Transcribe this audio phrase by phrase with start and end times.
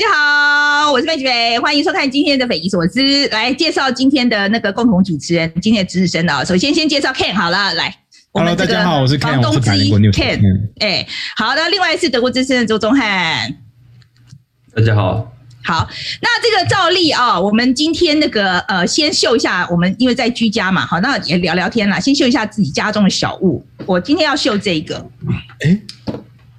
[0.00, 3.28] 家好，我是范琪斐，欢迎收看今天的匪夷所思。
[3.28, 6.42] 来介绍今天的那个共同主持人，今天的值日生啊。
[6.42, 7.94] 首先先介绍 Ken 好了，来
[8.32, 10.70] ，Hello，大家好，我是 Ken，我是台湾 Ken。
[10.78, 13.58] 哎，好的，另外是德国之声的周宗翰，
[14.74, 15.30] 大家好。
[15.62, 15.86] 好，
[16.22, 23.62] 那这个照例啊，我们今天那个呃，先秀一下我们因为在居家嘛，好，那也聊聊天啦，先秀一下自己家中的小物。
[23.84, 25.06] 我今天要秀这个，
[25.60, 25.78] 哎，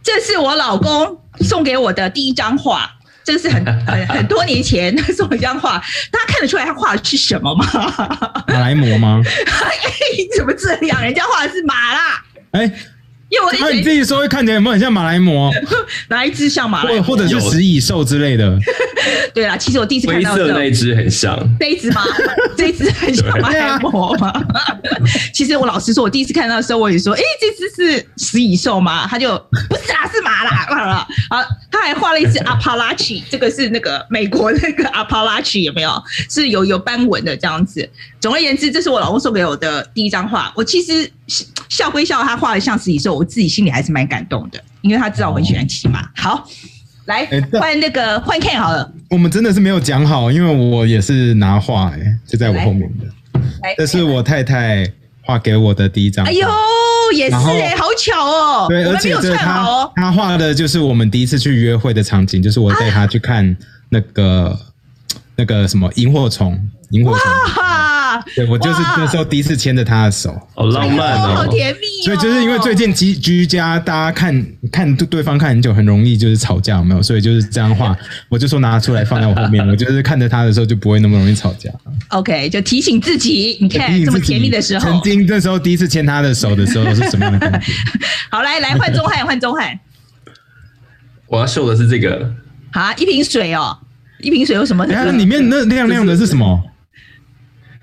[0.03, 5.77] 这是我老公送给我的第一张画，这个是很 很很多年前送我一张画，
[6.11, 7.65] 大家看得出来他画的是什么吗？
[8.47, 9.21] 马来貘吗？
[9.25, 9.69] 哎，
[10.35, 11.01] 怎么这样？
[11.03, 12.71] 人家画的是马啦，哎。
[13.31, 15.49] 因为我那你自己说会看起来有没有很像马来貘？
[16.09, 17.01] 哪一只像马来貘？
[17.01, 18.59] 或者是食蚁兽之类的？
[19.33, 22.03] 对啦，其实我第一次看到灰色那一只很像，这一只吗？
[22.57, 24.33] 这一只很像马来貘吗？
[25.33, 29.07] 其实我老实说，我第一次看到的时候，我也说，哎，这只是食蚁兽吗？
[29.09, 29.29] 他就
[29.69, 30.65] 不是啦，是马啦。
[30.67, 31.41] 好了，好，
[31.71, 36.03] 他还画了一只阿帕拉契，这个是那个美国那个阿帕拉契，有没有？
[36.29, 37.89] 是有有斑纹的这样子。
[38.21, 40.53] 总而言之，这是我老公送给我的第一张画。
[40.55, 41.11] 我其实。
[41.69, 46.05] 笑归笑，他画的像食蚁兽，我自己心里还是蛮感动的，因为他知道我很喜欢骑马。
[46.13, 46.45] 好，
[47.05, 48.91] 来换那个换 Ken 好了。
[49.09, 53.05] 我们真的是没有讲好，因为我也是拿画，哎，就在我后面的。
[53.77, 54.85] 这是我太太
[55.21, 56.25] 画给我的第一张。
[56.25, 56.45] 哎呦，
[57.15, 58.65] 也是哎，好巧哦。
[58.67, 63.55] 对，而且对他他画的就是我们第一次去约会的场景，就是我带他去看
[63.87, 64.59] 那个
[65.37, 67.63] 那个什么萤火虫，萤火虫。
[68.35, 72.05] 对，我就是那时候第一次牵着他的手，好浪漫哦，好甜蜜哦。
[72.05, 77.01] 所以就是因为最近居居家，大家看 看对方看很久，很容易就是吵架，有没有？
[77.01, 77.95] 所以就是这样话，
[78.29, 81.69] 我就说拿出来放在我后面，我就是看着他的时候就不会那么容易吵架。
[82.09, 87.71] OK，就提醒自己，你看这么甜蜜的时候，曾经那时候第一次牵他的手的时候是什么样的感觉？
[88.29, 89.79] 好，来来换宗汉，换宗汉，
[91.27, 92.33] 我要秀的是这个，
[92.71, 93.77] 好，一瓶水哦，
[94.21, 94.85] 一瓶水有什么？
[94.87, 96.61] 那里面那亮亮的是什么？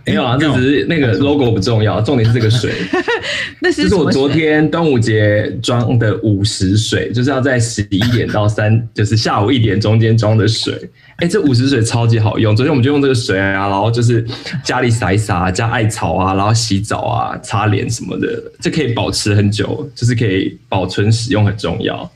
[0.08, 2.72] 没有啊，这只是那个 logo 不重要，重点是这个水。
[3.60, 10.74] 那是这是我昨天端午节装的午时水，就是要在十一点到三， 就是下午一点中间装的水。
[11.16, 14.24] 哎、欸，这午时水超级好用，昨天我们就用这个水啊，然后就是
[14.62, 22.08] 家里洒一洒，加艾草啊，然后洗澡啊、擦脸什么的，这可以保持很久，就是可以保存使用，很重要。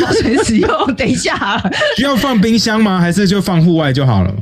[0.00, 1.62] 保存使用，等一下，
[1.96, 2.98] 需要放冰箱吗？
[2.98, 4.34] 还是就放户外就好了？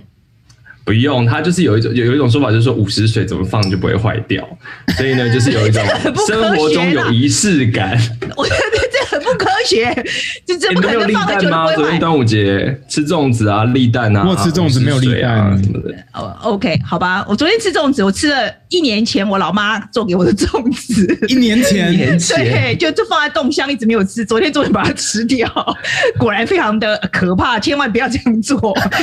[0.86, 4.48] 不用，它就是有一种有有一种说法，就是说五十水怎么放就不会坏掉，
[4.96, 5.82] 所以呢，就是有一种
[6.28, 8.00] 生活中有仪式感。
[8.36, 9.92] 我觉得这很 不科学，
[10.46, 11.72] 就这不可能放久吗？
[11.74, 15.94] 昨天端午节吃粽子啊，立蛋啊，我吃粽子没有立蛋啊什么的。
[16.14, 25.48] 哦，OK，好吧，我昨天吃粽子，我吃了一年前我老妈做给我的粽子，一年前，一年前，对，就就放在冻箱，一直没有吃，昨天终于把它吃掉，
[26.18, 28.56] 果然非常的可怕，千万不要这样做。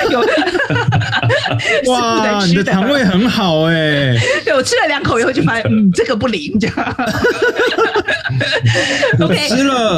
[0.10, 0.24] 有。
[1.92, 4.20] 哇，你的肠胃很好哎、欸！
[4.46, 6.76] 对，我吃了两口以后就发现，嗯，这个不灵，这样。
[9.22, 9.93] OK，吃了，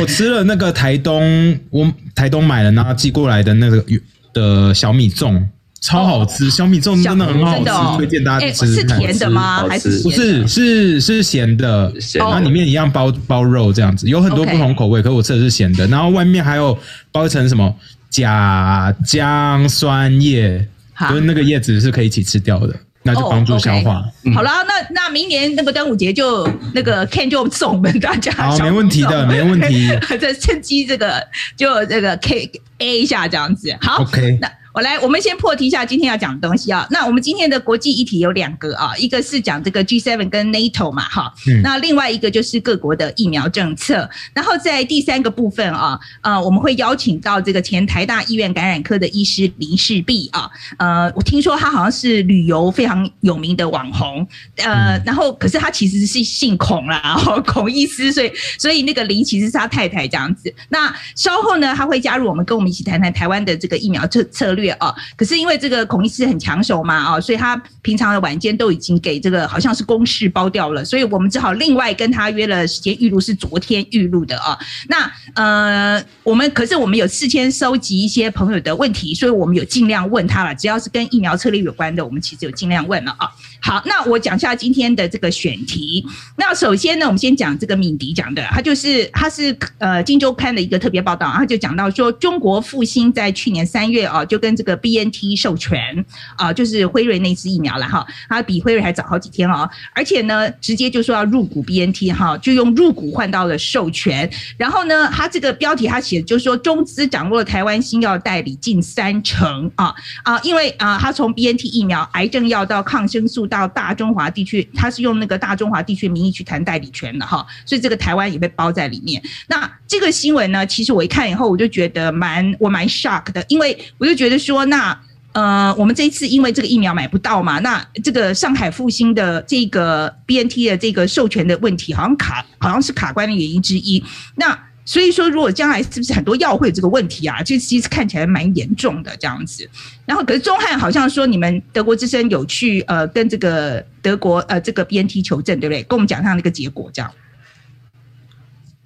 [0.00, 3.84] 我吃了那个台东，我台东买了，然后寄过来的那个
[4.32, 5.42] 的小米粽，
[5.80, 6.46] 超好吃。
[6.46, 8.66] 哦、小米粽真的很好吃，哦、推荐大家吃。
[8.74, 9.66] 是甜的吗？
[9.68, 10.46] 还是不是？
[10.46, 12.20] 是是咸的，咸。
[12.20, 15.00] 然后里面一样包包肉这样子，有很多不同口味。
[15.02, 16.78] 可是我吃的是咸的，然后外面还有
[17.12, 17.74] 包一层什么
[18.10, 20.66] 甲姜酸叶。
[21.00, 22.74] 好就是那个叶子是可以一起吃掉的，
[23.12, 24.04] 那就帮助消化。
[24.24, 28.30] Oh, 好了，那那明年那个端午节就那个 Ken 就送我们大家。
[28.32, 29.88] 好，没问题的，没问题。
[30.20, 31.26] 再趁机这个
[31.56, 33.74] 就这个 K A 一下这样子。
[33.80, 34.38] 好，OK。
[34.40, 36.86] 那我来，我们先破题一下今天要讲的东西啊。
[36.88, 41.34] 那我们今天的国际议题有两个啊，一个是讲这个 G7 跟 NATO 嘛，哈。
[41.48, 41.60] 嗯。
[41.62, 44.08] 那另外一个就是各国的疫苗政策。
[44.32, 50.48] 然后在第三个部分啊，呃，我们会邀请到这个前台大医院感染科的医师林世璧啊。
[50.78, 54.24] 呃，我听说他好像是旅游非常有名的网红。
[54.58, 60.54] 呃，然后可是他其实是姓孔啦，然 后孔医师，所以所以那个林其实是他太太这样子。
[60.68, 64.67] 那稍后呢，他会加入我们，跟我们一起谈谈台湾的这个疫苗策策略。
[64.80, 74.58] 哦，可是因为这个孔医师很抢手嘛，哦，所以他平常的晚间都已经给这个好像是公事包掉了，所以我们只好另外跟他约了时间预录，是昨天预录的啊。
[74.88, 83.28] 那呃，我们可是我们有事先收集一些朋友的问题，所以我们有尽量问他了，只要是跟疫苗策略有关的，我们其实有尽量问了啊。
[83.60, 86.04] 好，那我讲一下今天的这个选题。
[86.36, 96.04] 那首先呢，我们先讲这个敏迪讲的，他就是他是呃《金周刊》的一个特别报道，他就讲到说，中国复兴在去年三月啊，就跟这个 BNT 授权
[96.36, 104.30] 啊，就是辉瑞那支疫苗了哈，他比辉瑞还早好几天哦，而且呢，直接就说要入股 BNT 哈，就用入股换到了授权。
[104.56, 119.22] 然后呢，他这个标题他写的就是说，中资掌握了台湾新药代理近三成啊啊，因为啊，他从 BNT 疫苗、癌症药到抗生素到大中华地区，他是用那个大中华地区名义去谈代理权的哈，所以这个台湾也被包在里面。
[119.48, 124.96] 那这个新闻呢，其实我一看以后，我就觉得蛮我蛮 shock 的，因为我就觉得说，那
[125.32, 134.02] 呃，我们这一次因为这个疫苗买不到嘛，那这个上海复星的这个 BNT 的这个授权的问题，好像卡，好像是卡关的原因之一。
[134.36, 137.42] 那所以说，如果将来是不是很多药会有这个问题啊？
[137.42, 139.68] 这其实看起来蛮严重的这样子。
[140.06, 145.82] 然后，可是中汉好像说你们德国之声有去呃跟这个德国呃这个 BNT 求证，对不对？
[145.82, 147.12] 跟我们讲一下那个结果这样。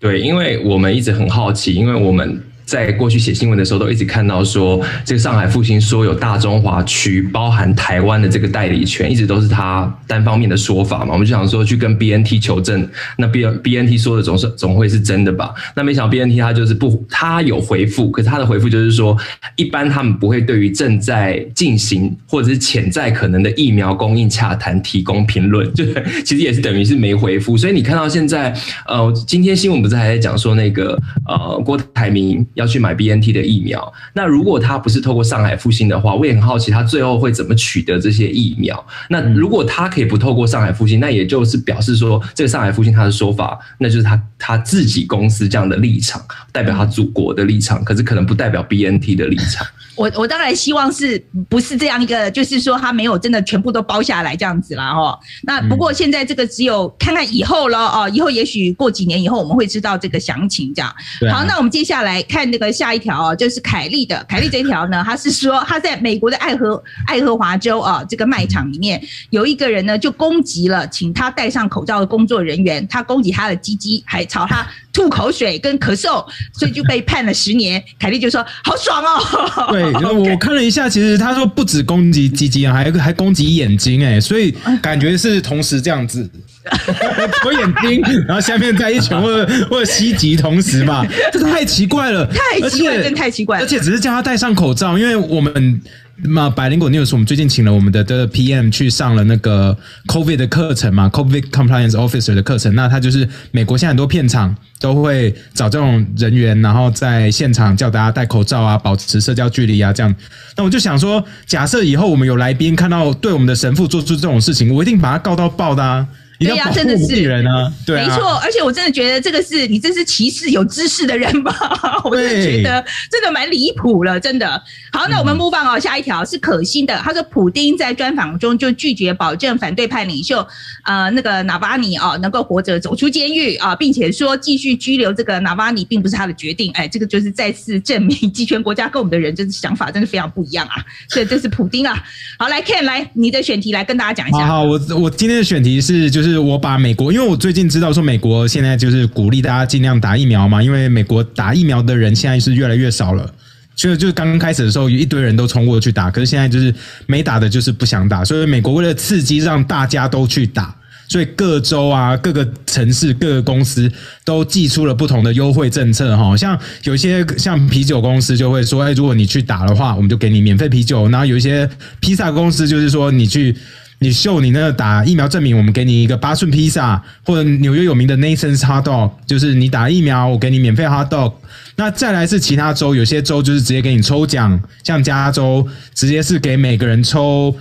[0.00, 2.43] 对，因为我们一直很好奇，因为我们。
[2.64, 11.12] 在过去写新闻的时候，都一直看到说，这个上海复兴说有大中华区包含台湾的这个代理权，一直都是他单方面的说法嘛。
[11.12, 12.88] 我们就想说去跟 BNT 求证，
[13.19, 15.53] 那 B BNT 说的总是总会是真的吧？
[15.75, 19.17] 那没想到 BNT 他就是不，他有回复，可是他的回复就是说，
[19.56, 25.85] 一般他们不会对于正在进行或者是潜在可能的疫苗供应洽谈提供评论，就
[26.25, 27.56] 其实也是等于是没回复。
[27.56, 28.55] 所以你看到现在，
[28.87, 32.72] 呃，今天新闻不是还在讲说那个呃郭台铭要。
[32.72, 38.82] 去买 BNT 的疫苗，那如果他不是透过上海复星的话，我也很好奇他最后会怎么取得这些疫苗。
[39.10, 49.66] 那如果他可以不透过上海复星，那也就是表示说，这个上海复星他的说法，那就是他他自己公司这样的立场，代表他祖国的立场，可是可能不代表 BNT 的立场。
[49.97, 51.19] 我我当然希望是
[51.49, 54.94] 不是这样一个，就是说他没有真的全部都包下来这样子啦。
[54.94, 55.19] 哈。
[55.43, 60.94] 那不过现在这个只有看看以后了哦，以后也许过几年以后我们会知道这个详情这样。
[61.33, 62.43] 好，那我们接下来看。
[62.53, 77.83] 那个下一条啊，就是凯利的凯利这一条呢，他是说他在美国的爱荷爱荷华州啊这个卖场里面有一个人呢就攻击了请他戴上口罩的工作人员，他攻击他的鸡鸡，还朝他吐口水跟咳嗽，所以就被判了十年。
[77.99, 79.73] 凯莉就说好爽哦。
[79.73, 86.29] 对， 我看了一下，其实他说不止攻击鸡鸡啊，还还攻击眼睛哎，所以 感觉是同时这样子。
[87.43, 93.65] 戳眼睛，然后下面再一拳或者或者袭击同时嘛，这太奇怪了，太奇怪，真太奇怪了。
[93.65, 95.83] 而且只是叫他戴上口罩，因为我们
[96.19, 99.76] 嘛，百灵果 news 我们最近请了我们的的 PM 去上了那个
[100.06, 102.75] COVID 的课程嘛，COVID Compliance Officer 的课程。
[102.75, 110.14] 那他就是美国现在很多片场都会找这种人员，然后在现场叫大家戴口罩啊，保持社交距离啊，这样。
[110.56, 116.06] 那我就想说，假设以后我们有来宾看到对我们的神父做出这种事情，我一定把他告到爆的啊。
[116.43, 121.55] 对呀，真的是人啊，对啊，没错，而且我真的觉得这个是你真是歧视有知识的人吧？
[122.05, 124.62] 我真的觉得真的蛮离谱了，真的。
[124.93, 126.97] 好，那我们 move on 哦，下一条是可信的。
[126.99, 130.47] 他说，普丁在专访中就拒绝保证反对派领袖
[130.85, 136.71] 呃那个纳瓦尼啊能够活着走出监狱啊，并且说继续拘留这个纳瓦尼并不是他的决定。
[136.73, 140.85] 哎，这个就是再次证明集权国家跟我们的人真是想法真的非常不一样啊。
[141.09, 142.03] 所以这是普丁啊。
[142.38, 144.47] 好，来 Ken 来你的选题来跟大家讲一下。
[144.47, 146.31] 好，好，我我今天的选题是就是。
[146.32, 153.31] 是我把美国，因为我最近知道说美国现在就是鼓励大家尽量打疫苗嘛，因为美国打疫苗的人现在是越来越少了，
[153.76, 156.75] 就就刚刚开始的时候有一堆人都冲过去打，可是现在就是
[157.06, 160.75] 没打的，就是不想打，所以美国为了刺激让大家都去打，
[161.08, 163.90] 所以各州啊、各个城市、各个公司
[164.25, 171.68] 都寄出了不同的优惠政策哈，像有些像啤酒公司就会说，哎，如果你去打的话，我们就给你免费啤酒，然后有一些
[172.00, 173.54] 披萨公司就是说你去。
[174.02, 181.32] 你秀你那个打疫苗证明，我们给你一个八寸披萨，或者纽约有名的 Nathan's Hot Dog，就是你打疫苗，我给你免费 Hot Dog。
[181.76, 187.54] 那再来是其他州，有些州就是直接给你抽奖，像加州直接是给每个人抽，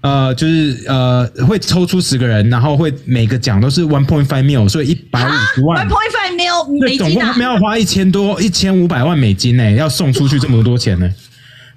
[0.00, 5.84] 呃，就是呃会抽出十个人，然后会每个奖都是 one point five mil，所以一百五十万。
[5.86, 7.08] one point five mil 美金啊！
[7.08, 11.10] 总共他们要花一千多一千五百万美金呢，要送出去这么多钱呢。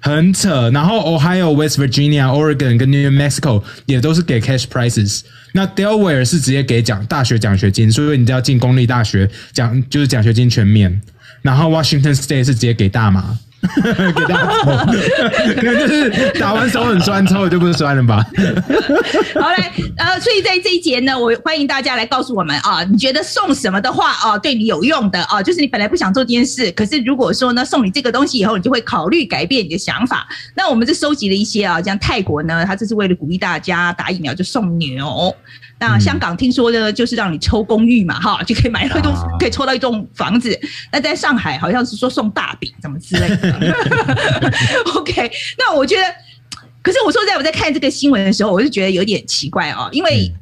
[0.02, 5.20] 很扯，然后 Ohio、West Virginia、Oregon 跟 New Mexico 也都是给 cash prizes。
[5.52, 11.00] 那 Delaware 是直接给奖大学奖学金，所以你只要进公立大学，奖就是奖学金全免。
[11.40, 13.38] 然后 Washington State 是直接给大麻，
[14.14, 14.70] 给大家抽，
[15.54, 18.26] 可 能就是打完手很酸，抽了就不是酸了吧？
[19.40, 30.26] 好嘞，呃，所以在这一节呢，我欢迎大家来告诉我们啊，你觉得送什么的话啊，对你有用的啊，就是你本来不想做这件事，可是如果说呢，送你这个东西以后，你就会考虑改变你的想法。
[30.54, 35.34] 那我们就收集了一些啊，像泰国呢，它这是为了鼓励大家打疫苗，就送牛。
[35.88, 40.56] 那香港听说呢，就是让你抽公寓嘛，哈， 就可以买到一栋，可以抽到一栋房子。
[40.92, 43.76] 那在上海好像是说送大饼，什么之类的。
[44.94, 46.02] OK，那我觉得，
[46.82, 50.32] 可是我说实在我在看这个新闻的时候，我就觉得有点奇怪哦，因为。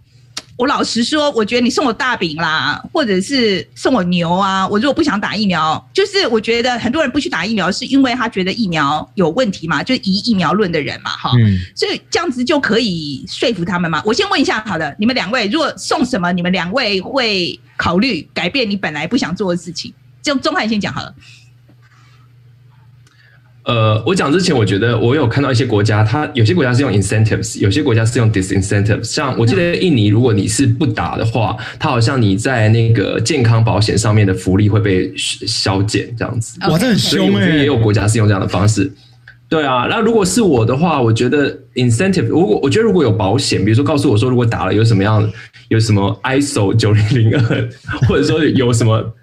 [0.60, 14.02] 我老实说，我觉得你送我大饼啦，或者是送我牛啊，我如果不想打疫苗，就是我觉得很多人不去打疫苗，是因为他觉得疫苗有问题嘛，就是以疫苗论的人嘛，哈，嗯，所以这样子就可以说服他们嘛。
[14.04, 19.90] 我先问一下，好的，你们两位如果送什么，你们两位会考虑改变你本来不想做的事情？
[20.20, 21.14] 就钟汉先讲好了。
[23.62, 29.04] 呃，我讲之前，我觉得我有看到一些国家，它有些国家是用 incentives，有些国家是用 disincentives。
[29.04, 36.58] 像我记得印尼，如果你是不打的话，它好像你在那个健康保险上面的福利会被削减，这样子。
[36.70, 37.58] 哇，这很凶哎！
[37.58, 38.90] 也有国家是用这样的方式。
[39.46, 45.30] 对啊，那如果是我的话，我觉得 incentive，如果我觉得如果有保险，比如说告诉我说，如果打了有什么样，
[45.68, 47.68] 有什么 ISO 九零零二，
[48.08, 49.14] 或者说有什么。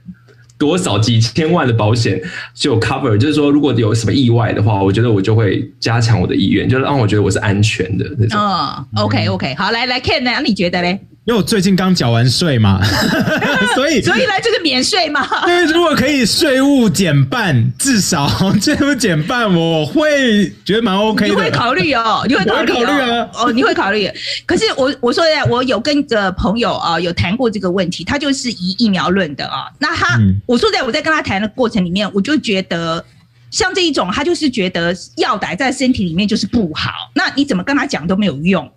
[0.58, 2.22] 多少几千万的保险
[2.54, 8.40] 就 cover，就是说如果有什么意外的话，我觉得我就会加强我的意愿，就是让我觉得我是安全的那种。
[8.40, 10.32] 哦，OK OK，好，来来 Ken 呢？
[10.44, 11.00] 你觉得嘞？
[11.28, 12.82] 因为我最近刚缴完税嘛，
[13.76, 15.28] 所以所以来就是免税嘛。
[15.46, 18.30] 因为如果可以税务减半，至少
[18.62, 21.34] 税务减半，我会觉得蛮 OK 的。
[21.34, 23.28] 你会考虑哦， 你会考虑、啊？
[23.36, 24.10] 哦，你会考虑。
[24.46, 29.68] 可是我我说的，我有跟一个朋友啊，有谈过这个问题，他就是以疫苗论的啊。
[29.80, 33.04] 那他、嗯、我说在我在跟他谈的过程里面，我就觉得
[33.52, 36.90] 像这一种，他就是觉得药打在身体里面就是不好。
[37.14, 38.72] 那你怎么跟他讲都没有用。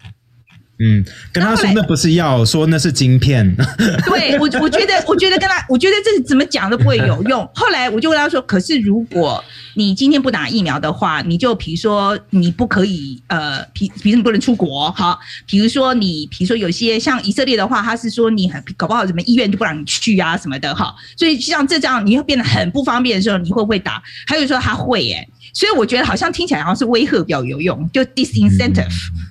[0.82, 3.54] 嗯，跟他说那不是药，说那是晶片。
[4.06, 7.46] 对我，我觉得，我觉得跟他，我觉得这怎么讲都不会有用。
[7.54, 9.44] 后来我就跟他说，可是如果
[9.75, 20.94] 你今天不打疫苗的话，你就比如说你不可以，呃，比比如你不能出国，好，比如说你，比如说有些像以色列的话，他是说你很搞不好什么医院就不让你去啊什么的，哈。
[21.14, 24.02] 所以像这这样你会变得很不方便的时候，你会不会打？
[24.26, 28.87] 还有说他会耶，所以我觉得好像听起来好像是威吓比较有用，就 disincentive。
[28.87, 29.29] 嗯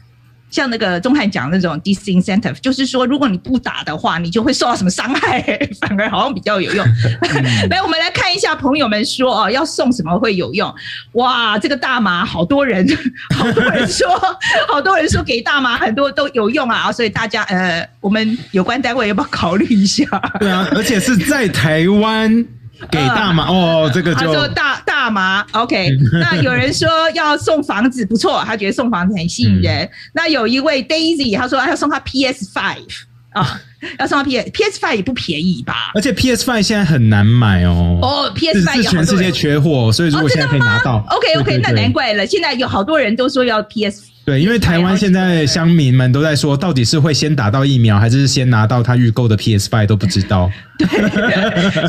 [0.50, 5.42] 像那个钟汉讲那种 disincentive，就是说，如果你不打的话，你就会受到什么伤害，
[5.80, 6.86] 反而好像比较有用。
[7.70, 10.74] 来，我们来看一下朋友们说哦，要送什么会有用？
[11.14, 12.88] 哇，这个大麻好多人，
[13.36, 14.08] 好多人说，
[14.68, 20.06] 好多人说给大麻很多都有用啊，所以大家呃，我们有关单位要不要考虑一下？
[20.40, 22.46] 对啊，而且是在台湾。
[22.92, 25.90] 给大麻、呃、哦，这个就他说大大麻，OK。
[26.20, 29.84] 那有人说要送房子，不错，他觉得送房子很吸引人。
[29.84, 32.88] 嗯、那有一位 Daisy，他说要送他 PS Five
[33.32, 33.60] 啊，
[34.00, 35.92] 要送他 PS PS Five 也不便宜吧？
[35.96, 38.00] 而且 PS Five 现在很难买哦。
[38.02, 42.26] 哦，PS Five 全世界缺货，所以如果现在可以拿到、哦、，OK OK，那难怪了。
[42.26, 44.04] 现在有好多人都说要 PS。
[44.30, 50.52] 对，因为台湾现在乡民们都在说，到底是会先打到疫苗，还是先拿到他预购的 PS Five 都不知道。
[50.80, 50.88] 对，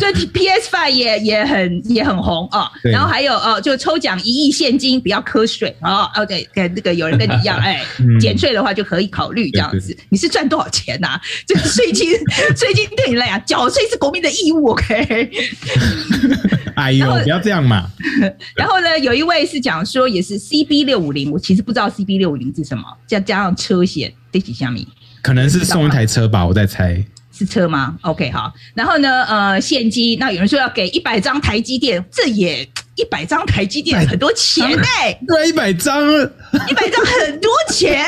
[0.00, 2.68] 所以 PS Five 也也很也很红啊。
[2.82, 6.10] 然后还有哦，就抽奖一亿现金，不要瞌睡哦。
[6.16, 7.82] 哦，对，跟那个有人跟你一样， 哎，
[8.18, 9.94] 减税的话就可以考虑这样子。
[10.08, 11.20] 你是赚多少钱呐？
[11.46, 12.10] 这个税金，
[12.56, 15.30] 税金对你来讲，缴税是国民的义务，OK。
[16.74, 17.86] 哎呦，不要这样嘛！
[18.56, 24.86] 然后呢，有一位是讲说，也是 CB 六五零，我其实不知道 CB 六五零是什么，加加上车险这几项米，
[25.22, 27.04] 可能是送一台车吧，我在猜。
[27.40, 28.52] 是车吗？OK，好。
[28.74, 36.06] 然后呢，呃，现金，那有人说要给一百张台积电，这也一百张台积电很多钱哎、欸，对，一百张，
[36.68, 37.98] 一百张很多钱。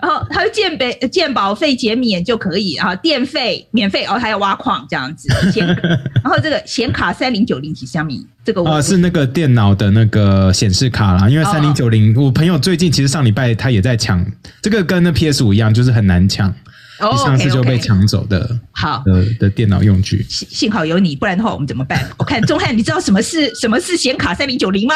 [0.00, 5.28] 然后还有健保健保费减免就可以啊，电费免费哦，还要挖矿这样子。
[6.22, 14.22] 然后这个显卡三零九零几小米，这个啊是那个电脑的那个显示卡啦，因为三零九零，我朋友最近其实上礼拜他也在抢，
[14.60, 16.54] 这个跟那 PS 五一样，就是很难抢。
[17.00, 20.26] 哦，上次就被抢走的，好的的电脑用具。
[20.28, 22.08] 幸幸好有你，不然的话我们怎么办？
[22.18, 24.94] 我看钟汉，你知道什么是什么是显卡三零九零吗？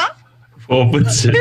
[0.73, 1.35] 我不知道，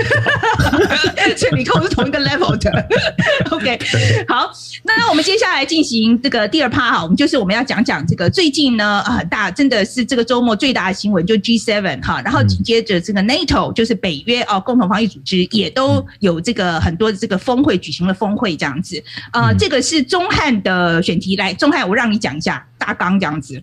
[1.38, 2.88] 所以你跟我是同一个 level 的。
[3.50, 3.80] OK，
[4.28, 4.52] 好，
[4.84, 23.62] 那我们接下来进行这个第二趴哈，我们就是我们要讲讲这个最近呢很大，真的是这个周末最大的新闻，就 G7 哈，然后紧接着这个 NATO 就是北约哦，共同防御组织也都有这个很多的这个峰会举行了峰会这样子啊、呃，这个是钟汉的选题，来，钟汉我让你讲一下大纲这样子。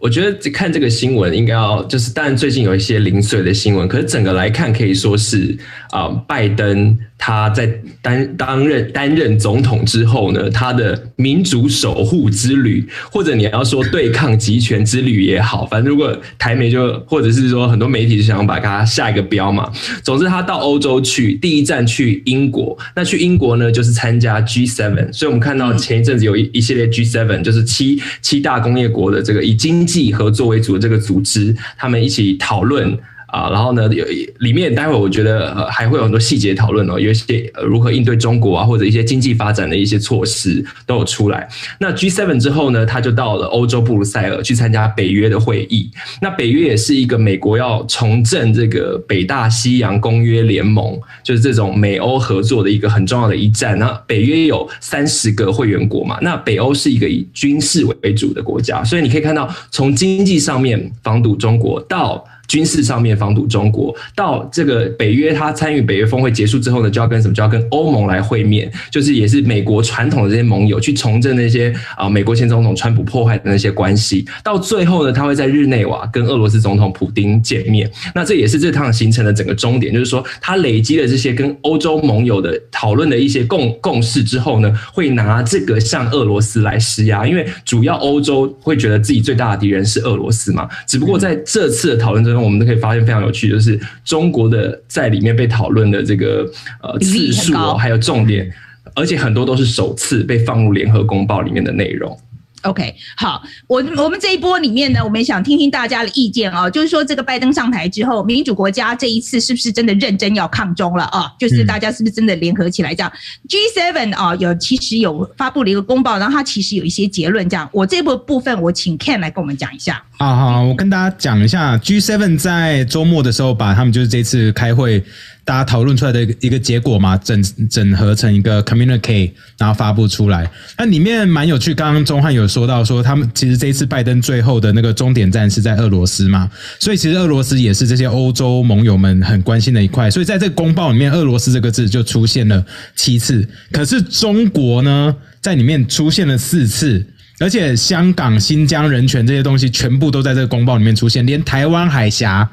[0.00, 5.54] 我觉得看这个新闻应该要就是，当然最近有一些零碎的新闻，可是整个来看可以说是
[5.90, 19.70] 啊、呃，拜登他在担担任担任总统之后呢，他的民主守护之旅，或者你要说对抗极权之旅也好，反正如果台媒就或者是说很多媒体就想把它下一个标嘛，
[20.02, 29.86] 总之他到欧洲去，第一站去英国，那去英国呢就是参加 G7，所以我们看到前一阵子有一一系列 G7，就是七七大工业国的这个已经。
[29.98, 32.98] 以合作为主的这个组织，他们一起讨论。
[33.30, 34.04] 啊，然后呢，有
[34.40, 41.48] 里面待会我觉得呃还会有很多细节讨论哦，有一些如何应对中国啊，或者一些经济发展的一些措施都有出来。
[41.78, 45.90] 那 G7 之后呢，他就到了欧洲布鲁塞尔去参加北约的会议。
[46.20, 53.78] 那北约也是一个美国要重振这个北大西洋公约联盟，就是这种美欧合作的一个很重要的一站。
[53.78, 62.24] 那北约有三十个会员国嘛，那北欧是一个以军事为主的国家，所以你可以看到从经济上面防堵中国到。
[62.50, 67.32] 军事上面防堵中国，到这个北约，他参与北约峰会结束之后呢，就要跟什么？
[67.32, 74.26] 就要跟欧盟来会面，就是也是美国传统的这些盟友去重振那些啊，美国前总统川普破坏的那些关系。
[74.42, 77.88] 到最后呢，他会在日内瓦跟俄罗斯总统普丁见面。
[78.16, 90.68] 那这也是这趟行程的整个终点，就是说他累积了这些跟欧洲盟友的讨论的一些共共识之后呢，会拿这个向俄罗斯来施压，因为主要欧洲会觉得自己最大的敌人是俄罗斯嘛。
[90.88, 96.44] 只不过在这次的讨论中，我们都可以发现非常有趣，就是中国的在里面被讨论的这个
[96.82, 98.50] 呃次数还有重点，
[98.94, 102.18] 而且很多都是首次被放入联合公报里面的内容。
[102.62, 106.68] OK，好，我我们这一波里面呢，我们也想听听大家的意见哦。
[106.70, 111.32] 就是说，这个拜登上台之后，民主国家这一次是不是真的认真要抗中了啊？
[111.38, 113.10] 就是大家是不是真的联合起来这样？
[113.14, 117.48] 嗯，G7 啊，有其实有发布了一个公报，然后它其实有一些结论。
[117.48, 120.02] 这样，我这部部分我请 Ken 来跟我们讲一下。
[120.18, 125.02] 好好，我跟大家讲一下，G7 在周末的时候把他们就是这次开会。
[125.50, 130.48] 大家讨论出来的一个结果嘛，整整合成一个 communique，然后发布出来。
[130.78, 140.08] 那里面蛮有趣，刚刚钟汉有说到说，他们其实这一次拜登最后的那个终点站是在俄罗斯嘛，所以其实俄罗斯也是这些欧洲盟友们很关心的一块。
[140.08, 142.64] 所以在这个公报里面，俄罗斯这个字就出现了
[142.94, 147.04] 七次，可是中国呢，在里面出现了四次，
[147.40, 152.48] 而且香港、新疆人权这些东西全部都在这个公报里面出现，连台湾海峡。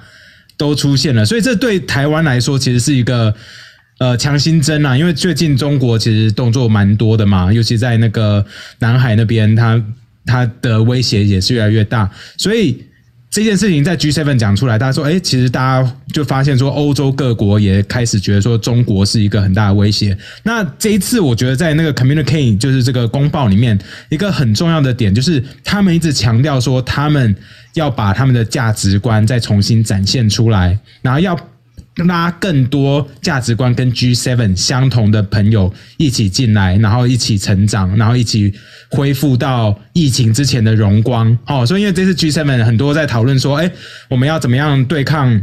[0.58, 3.34] 都出现了，所以这对台湾来说其实是一个
[4.00, 8.46] 呃强心针啊，因为最近中国其实动作蛮多的嘛，尤其在那个
[8.80, 9.82] 南海那边，它
[10.26, 12.84] 它的威胁也是越来越大，所以。
[13.30, 20.18] 这件事情在 G7 讲出来，大家说，哎，其实大家就发现说，欧洲各国也开始觉得说，中国是一个很大的威胁。
[20.44, 23.78] 那这一次，我觉得在那个 Communicate 就是这个公报里面，
[24.10, 27.36] 一个很重要的点就是，他们一直强调说，他们
[27.78, 31.38] 要把他们的价值观再重新展现出来，然后要。
[32.06, 38.54] 拉更多价值观跟 G Seven 相同的朋友一起进来，然后一起成长，然后一起
[38.92, 41.36] 恢复到疫情之前的荣光。
[41.48, 43.72] 哦，所以因为这次 G Seven 很多在讨论说，哎，
[44.12, 45.42] 我们要怎么样对抗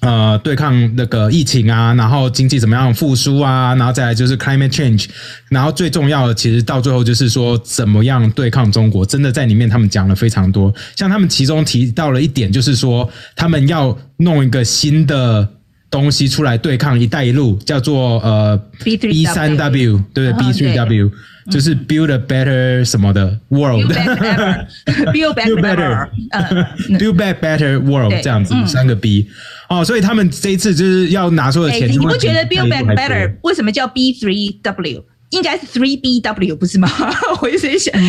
[0.00, 5.06] 呃对抗那个疫情啊，然后经济怎么样复苏啊，然后再来就是 climate change，
[5.48, 9.04] 然后最重要的其实到最后就是说怎么样对抗中国。
[9.04, 15.48] 真的在里面他们讲了非常多，像他们其中提到了一点，就是说他们要弄一个新的。
[15.90, 21.10] 东西出来对抗“一带一路”，叫做呃 B 三 W，对不对？B 三 W
[21.50, 29.28] 就是 Build a Better 什么的 World，Build Better，Build Back Better World 这样子三个 B
[29.68, 31.88] 哦，所以他们这一次就是要拿出的钱。
[31.88, 35.04] 你不觉得 Build Back Better 为什么叫 B three W？
[35.30, 36.88] 应该是 three B W 不是吗？
[37.42, 37.92] 我一直想。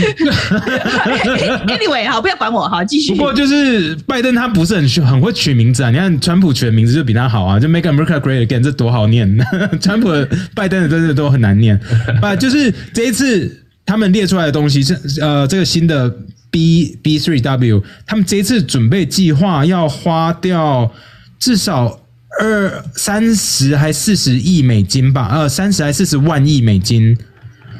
[1.67, 3.13] Anyway，好，不要管我哈，继续。
[3.13, 9.37] 不过就是拜登他不是很很会取名字啊，你看川普取的名字就比他好啊，就 Make America Great Again，这多好念。
[9.81, 11.79] 川普的、拜登的真的都很难念。
[12.21, 16.13] 啊，就是这一次他们列出来的东西是呃，这个新的
[16.51, 20.91] B B three W，他们这一次准备计划要花掉
[21.39, 21.99] 至少。
[22.39, 27.17] 二三十还四十亿美金吧，呃，三十还四十万亿美金，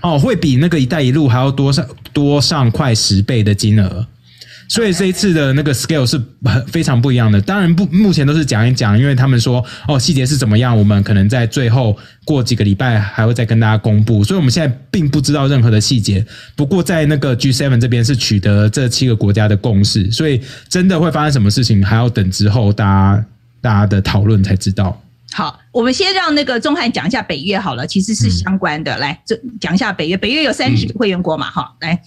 [0.02, 4.08] 哦，会比那个“一带一路”还要多上多上快十倍的金额，
[4.68, 7.40] 所以这一次的那个 scale 是很非常不一样的。
[7.40, 16.26] 当然不，目前都是讲一讲，因为他们说哦，细节是怎么样，我们可能在最后过几个礼拜还会再跟大家公布，所以我们现在并不知道任何的细节。
[16.56, 23.26] 不过在那个 G7 这边是取得这七个国家的共识，所以真的会发生什么事情，还要等之后大家。
[23.62, 25.02] 大家的讨论才知道。
[25.32, 28.96] 好，我们先让那个钟汉讲一下北约好了，其实是相关的。
[28.96, 30.18] 嗯、来，这讲一下北约。
[30.18, 31.50] 北约有三十个会员国嘛？
[31.50, 32.02] 哈、嗯，来。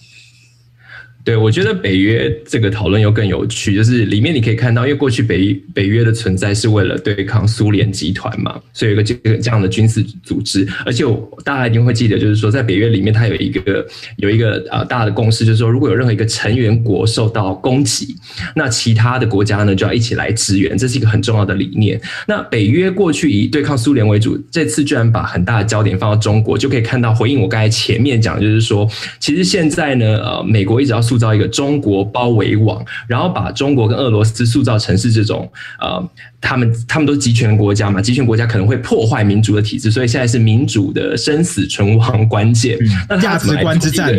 [1.23, 13.85] 对，我觉得北约这个讨论又更有趣，就是里面你可以看到，因为过去北北约的存在是为了对抗苏联集团嘛，所以有个这个这样的军事组织，而且我大家一定会记得，就是说在北约里面，它有一个
[14.17, 18.15] 有一个呃大的共识，就是说如果有任何一个成员国受到攻击，
[18.55, 22.01] 那其他的国家呢就要一起来支援，这是一个很重要的理念。
[22.27, 30.99] 那北约过去以对抗苏联为主，这次居然把很大的焦点放到中国，就可以看到回应我刚才前面讲，就是说其实现在呢，呃，美国一直要。
[31.11, 42.77] 塑造一个中国包围网，然后把中国跟俄罗斯塑造成是这种呃，他们他们都是集权国家嘛，集权国家可能会破坏民主的体制，所以现在是民主的生死存亡关键。
[42.79, 44.09] 嗯、那价值观之战。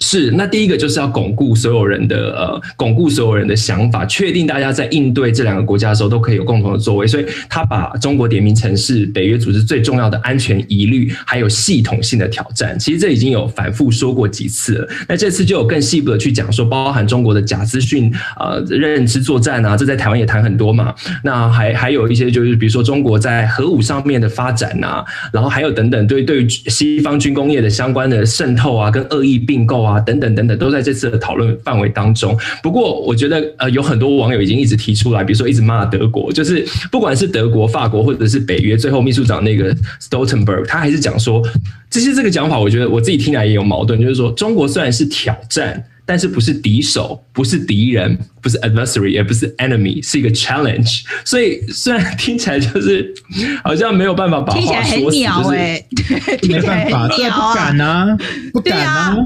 [0.00, 7.06] 是，那第一个就是要巩固所有人的呃，巩固所有人的想法，确定大家在应对这两个国家的时候都可以有共同的作为。
[7.06, 12.76] 所以他把中国点名成是北约组织最重要的安全疑虑，还有系统性的挑战。
[12.78, 14.88] 其实这已经有反复说过几次了。
[15.08, 20.92] 那这次就有更细部的去讲说，包含中国的假资讯呃认知作战啊，这在台湾也谈很多嘛。
[21.22, 30.00] 那还还有一些就是比如说中国在核武上面的发展啊，然后还有等等对对西方军工业的相关的渗透啊，跟恶意并购啊。
[30.00, 32.36] 等等等等，都在这次的讨论范围当中。
[32.62, 41.42] 不过，我觉得呃，有很多网友已经一直提出来，比如说一直骂德国，就是不管是德国、法国或者是北约，最后秘书长那个 Stoltenberg，他还是讲说，
[41.88, 45.84] 这些这个讲法，我觉得我自己听来也有矛盾，就是说，中国虽然是挑战。
[46.06, 51.00] 但是不是敌手，不是敌人，不是 adversary，也不是 enemy，是一个 challenge。
[51.24, 53.12] 所以虽然听起来就是
[53.64, 55.86] 好像没有办法把话说死，听起来很鸟欸，
[56.46, 58.16] 没办法，对，不敢啊，
[58.52, 59.16] 不敢啊。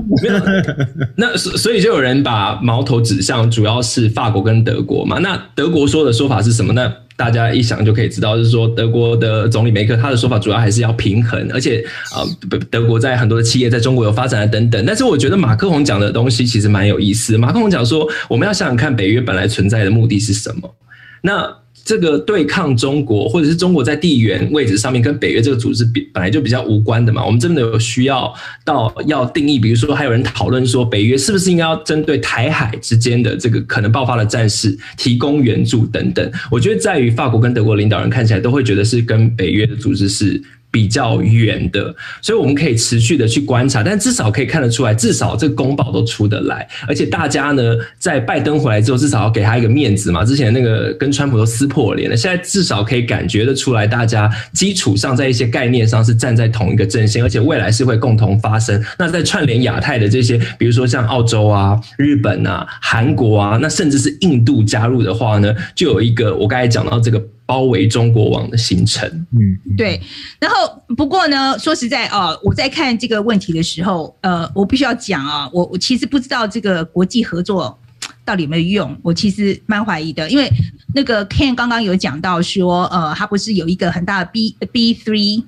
[1.16, 5.18] 那所所以就有人把矛头指向主要是法国跟德国嘛。
[5.18, 6.92] 那德国说的说法是什么呢？
[7.16, 12.22] 大家一想就可以知道，就是说德国的总理梅克他的说法主要还是要平衡，而且啊，
[12.70, 14.86] 德国在很多的企业在中国有发展啊等等。
[14.86, 17.36] 但是我觉得马克宏讲的东西其实蛮有意思。
[17.36, 20.74] 马克宏讲说，我们要想想看，北北约本来存在的目的是什么？
[21.22, 21.56] 那。
[21.84, 28.30] 这个对抗中国，或者是中国在地缘位置上面跟北约这个组织比本来就比较无关的嘛，我们真的有需要
[28.62, 36.30] 到要定义，比如说还有人讨论说，北约是不是应该要针对台海之间的这个可能爆发的战事提供援助等等？
[36.50, 40.42] 我觉得在于法国跟德国领导人看起来都会觉得是跟北约的组织是。
[40.70, 47.62] 比较远的，所以我们可以持续的去观察，但至少可以看得出来，至少这个公报都出得来，而且大家呢，
[47.98, 50.24] 在拜登回来之后，至少要给他一个面子嘛。
[50.24, 58.82] 之前那个跟川普都撕破脸了，现在至少可以感觉得出来，大家基础上在一些概念上是站在同一个阵线，而且未来是会共同发生。
[58.98, 67.22] 那在串联亚太的这些，比如说像澳洲啊、日本啊、韩国啊，那甚至是印度加入的话呢，就有一个我刚才讲到这个。
[67.48, 69.98] 包围中国网的形成，嗯，对。
[70.38, 77.78] 然后不过呢，说实在啊，我在看这个问题的时候，呃，我必须要讲啊，我我其实不知道这个国际合作
[78.22, 80.46] 到底有没有用，我其实蛮怀疑的，因为
[80.94, 85.42] 那个 Ken 刚刚有讲到说，呃，他不是有一个很大的 B B three。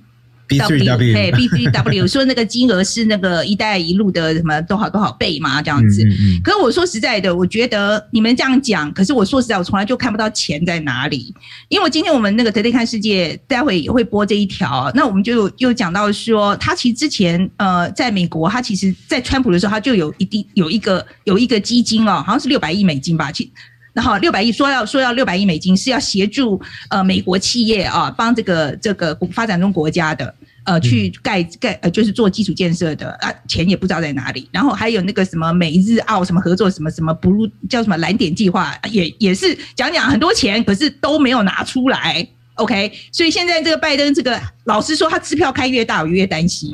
[0.50, 6.02] B3W，嘿，B3W 说那个金额是那个“一带一路”的什么多少多少倍嘛，这样子。
[6.02, 11.32] 嗯嗯、可是我说实在的，我觉得你们这样讲，可是我说实在，我从来就看不到钱在哪里。
[11.68, 14.90] 因为今天我们那个 Today 看世界，待会也会播这一条。
[14.94, 23.50] 那我们就又讲到说，他其实之前呃，在美国，他其实在川普的时候，他就有一定有一个有一个基金哦，好像是六百亿美金吧，其
[23.92, 30.34] 然后六百亿说要说要六百亿美金是要协助呃美国企业啊，帮这个这个发展中国家的。
[30.64, 34.46] 呃，去盖盖呃，就是做基础建设的啊，钱也不知道在哪里。
[34.52, 42.24] 然后还有那个什么美日澳什么合作，什么什么 Blue 叫什么蓝点计划，也也是讲讲很多钱，可是都没有拿出来。
[42.60, 46.70] OK，所以现在这个拜登这个，老实说，他支票开越大，我越担心。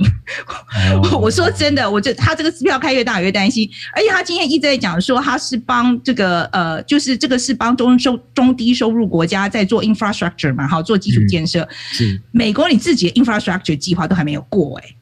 [1.13, 1.15] Oh.
[1.23, 3.71] 我说真的，我就他这个支票开越大，我越担心。
[3.95, 11.67] 而且他今天一直在讲说，他是帮这个呃，就是这个是帮中收中低收入国家在做 infrastructure 嘛，好做基础建设。
[11.71, 14.97] 是、嗯、美国你自己的 infrastructure 计划都还没有过哎、欸，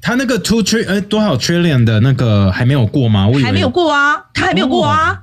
[0.00, 3.26] 他那个 two trillion 呃多少 trillion 的那个还没有过吗？
[3.26, 5.18] 我还没有过啊，他还没有过啊，oh.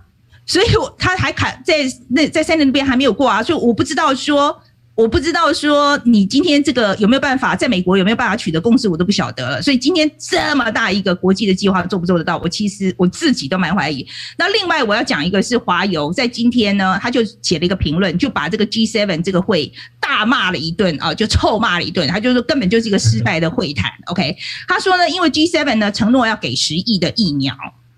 [0.45, 0.65] 所以
[0.97, 1.75] 他还卡在
[2.09, 4.61] 那在三年那边还没有过啊，所以我不知道说。
[5.01, 9.61] 我不知道说你今天这个有没有办法在美国有没有办法取得共识，我都不晓得了。
[9.61, 14.05] 所以今天这么大一个国际的计划做不做得到，我其实我自己都蛮怀疑。
[14.37, 22.07] 那另外我要讲一个是华油，在今天呢，他就写了一个评论，就把这个 G7 这个会大骂了一顿啊，就臭骂了一顿。
[22.07, 23.91] 他就说根本就是一个失败的会谈。
[24.05, 24.37] OK，
[24.67, 27.55] 他说呢，因为 G7 呢承诺要给十亿的疫苗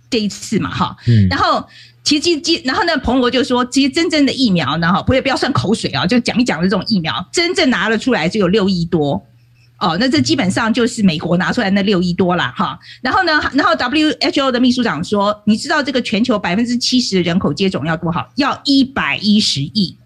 [0.10, 1.68] 这一次嘛，哈，嗯，然后。
[2.04, 9.26] 其实，其，然后呢，彭博就说，其实真正的疫苗呢，哈，不要不要算口水啊，就讲一讲的这种疫苗，真正拿了出来就有六亿多。
[9.80, 12.80] 哦，那这基本上就是美国拿出来那六亿多了哈。
[13.02, 18.30] 然后呢，然后 WHO 的秘书长说，你知道这个全球百分之七十的人口接种要多少？
[18.36, 19.98] 要一百一十亿。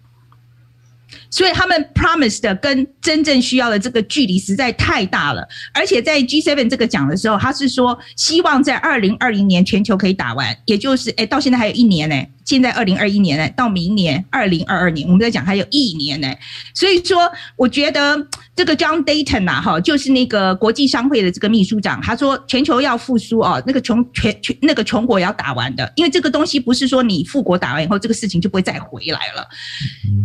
[1.30, 5.42] 所以他们 promise 的跟真正需要的这个距离实在太大了，
[5.72, 12.22] 而且在 G7 这个讲的时候，他是说希望在二零二零年全球可以打完，也就是诶到现在还有一年呢。
[12.44, 16.32] 现在二零二一年呢，到明年二零二二年，我们在讲还有一年呢。
[16.74, 18.16] 所以说，我觉得
[18.56, 29.46] 这个 John Dayton 呐，哈，就是那个国际商会的这个秘书长，他说全球要复苏哦，那个穷全全那个穷国也要打完的，因为这个东西不是说你富国打完以后，这个事情就不会再回来了。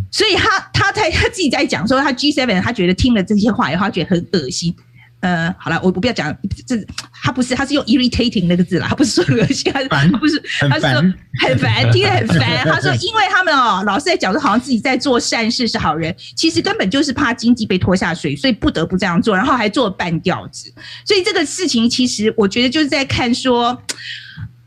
[0.09, 4.75] 所以他他在他自己在讲说，他 G7 他觉得听了这些话以后，他觉得很恶心。
[5.21, 6.36] 呃，好了，我我不要讲，
[6.67, 6.75] 这
[7.23, 9.79] 他不是，他是用 irritating 那个字啦，他不是说恶心，他
[10.17, 10.38] 不是，
[10.69, 11.01] 他是说
[11.39, 12.39] 很烦，听得很烦。
[12.67, 20.69] 他说，因为他们哦，老是在讲说好像自己在做善事是好人，其实根本就是怕经济被拖下水，所以不得不这样做，然后还做半吊子。
[21.05, 23.81] 所以这个事情其实我觉得就是在看说。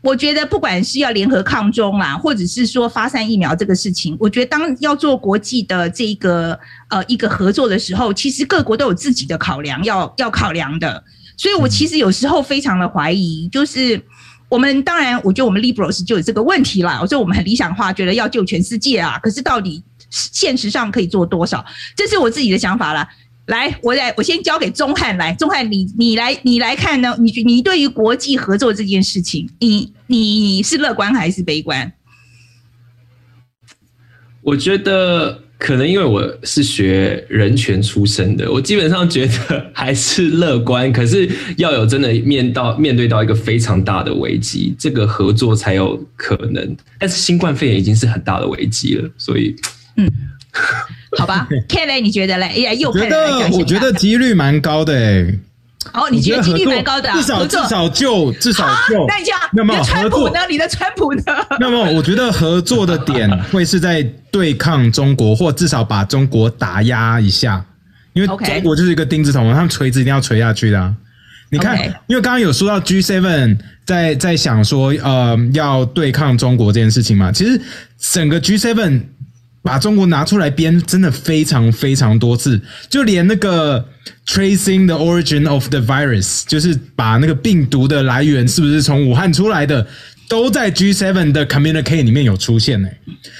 [0.01, 6.57] 我觉得不管是要联合抗中啦，或者是说发散疫苗这个事情，我觉得当要做国际的这个
[6.89, 11.03] 呃一个合作的时候，其实各国都有自己的考量要要考量的。
[11.35, 14.01] 所以我其实有时候非常的怀疑，就是
[14.49, 16.99] 我们当然，我觉得我们 liberals 就有这个问题啦。
[17.01, 21.65] 我说我们很理想化，觉得要救全世界啊，可是到底现实上可以做多少？
[21.95, 23.07] 这是我自己的想法啦。
[23.47, 25.33] 来，我来，我先交给钟汉来。
[25.33, 27.15] 钟汉，你你来，你来看呢？
[27.19, 31.93] 你你对于国际合作这件事情，你你是乐观还是悲观？
[34.41, 40.91] 我觉得可能因为我是学人权出身的，我基本上觉得还是乐观。
[40.91, 46.75] 可是要有真的面到面对到一个非常大的危机，这个合作才有可能。
[46.99, 49.55] 但是新冠肺炎已经是很大的危机了，所以
[49.95, 50.11] 嗯。
[51.17, 52.45] 好吧，Ken 你觉得嘞？
[52.47, 55.25] 哎呀，又觉得我觉得几率蛮高的哎。
[55.93, 60.39] 哦，你觉得几率蛮高的，至少至少就至少就那这样，你的川普呢？
[60.49, 61.23] 你的川普呢？
[61.61, 67.63] 那么我觉得合作的点 会是在对抗中国，或至少把中国打压一下，
[68.11, 70.93] 因为中国就是一个钉子桶，他们锤子一定要锤下去的啊。
[71.49, 77.61] 你看，因为刚刚有说到 G Seven 在在想说，呃，要对抗中国这件事情嘛，其实
[78.11, 79.01] 整个 G7。
[79.67, 82.57] 把中国拿出来编，真的非常非常多次，
[82.89, 83.85] 就连那个
[84.25, 89.85] tracing the origin of the virus，就是把那个病毒的来源是不是从武汉出来的，
[90.29, 92.87] 都在 G7 的 communique 里面有出现呢。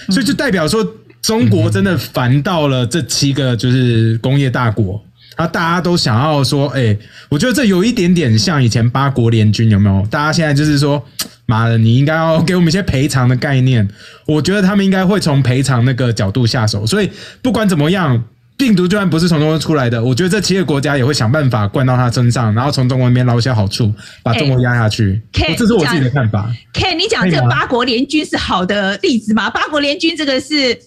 [0.10, 0.86] 所以就代表说，
[1.22, 5.02] 中国真的烦到了这七个就是工业大国，
[5.38, 6.98] 啊，大家都想要说，哎，
[7.30, 10.06] 我觉得这有一点点像以前八国联军，有没有？
[10.08, 11.02] 大家现在就是说。
[11.50, 13.88] 妈的，你应该要给我们一些赔偿的概念。
[14.26, 16.86] 我觉得他们应该会从赔偿那个角度下手。
[16.86, 17.10] 所以
[17.42, 18.22] 不管怎么样，
[18.58, 25.22] 病毒就算不是从中国出来的，我觉得这七个国家也会想办法灌到他身上，然后从中国那边捞一些好处，把中国压下去。
[25.36, 26.54] 欸、这是我自己的看法。
[26.74, 29.50] Ken，你讲这个八国联军是好的例子吗？
[29.50, 30.78] 八国联军这个是。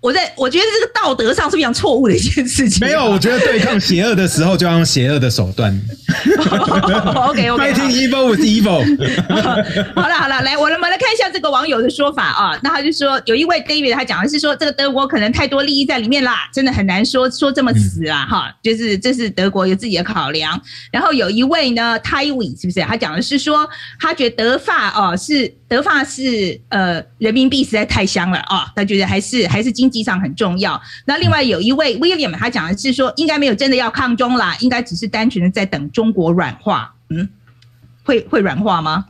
[0.00, 2.86] 我在我觉得这个道德上是非常错误的一件事情。
[2.86, 5.76] 没有，我觉得对抗邪恶的时候就要用邪恶的手段。
[7.28, 7.72] OK OK。
[7.72, 8.78] Fighting evil with evil。
[10.00, 12.56] 好了好了，来，我们来看一下这个网友的说法啊。
[12.62, 18.54] 那他就说，有一位 David 他讲的是说，这个德国可能太多利益在里面啦，真的很难说说这么死啊哈。
[18.62, 20.60] 就是这是德国有自己的考量。
[20.92, 22.80] 然后有一位呢，Taiwi 是不是？
[22.82, 29.87] 他讲的是说，他觉得德法哦是德法是呃人民币实在太香了啊，他觉得还是还是经。
[29.88, 30.78] 经济上很重要。
[31.06, 36.94] 那另外有一位 William，他讲的是说，应该没有真的要抗中啦，应该只是单纯的在等中国软化。
[37.08, 37.26] 嗯，
[38.04, 39.06] 会会软化吗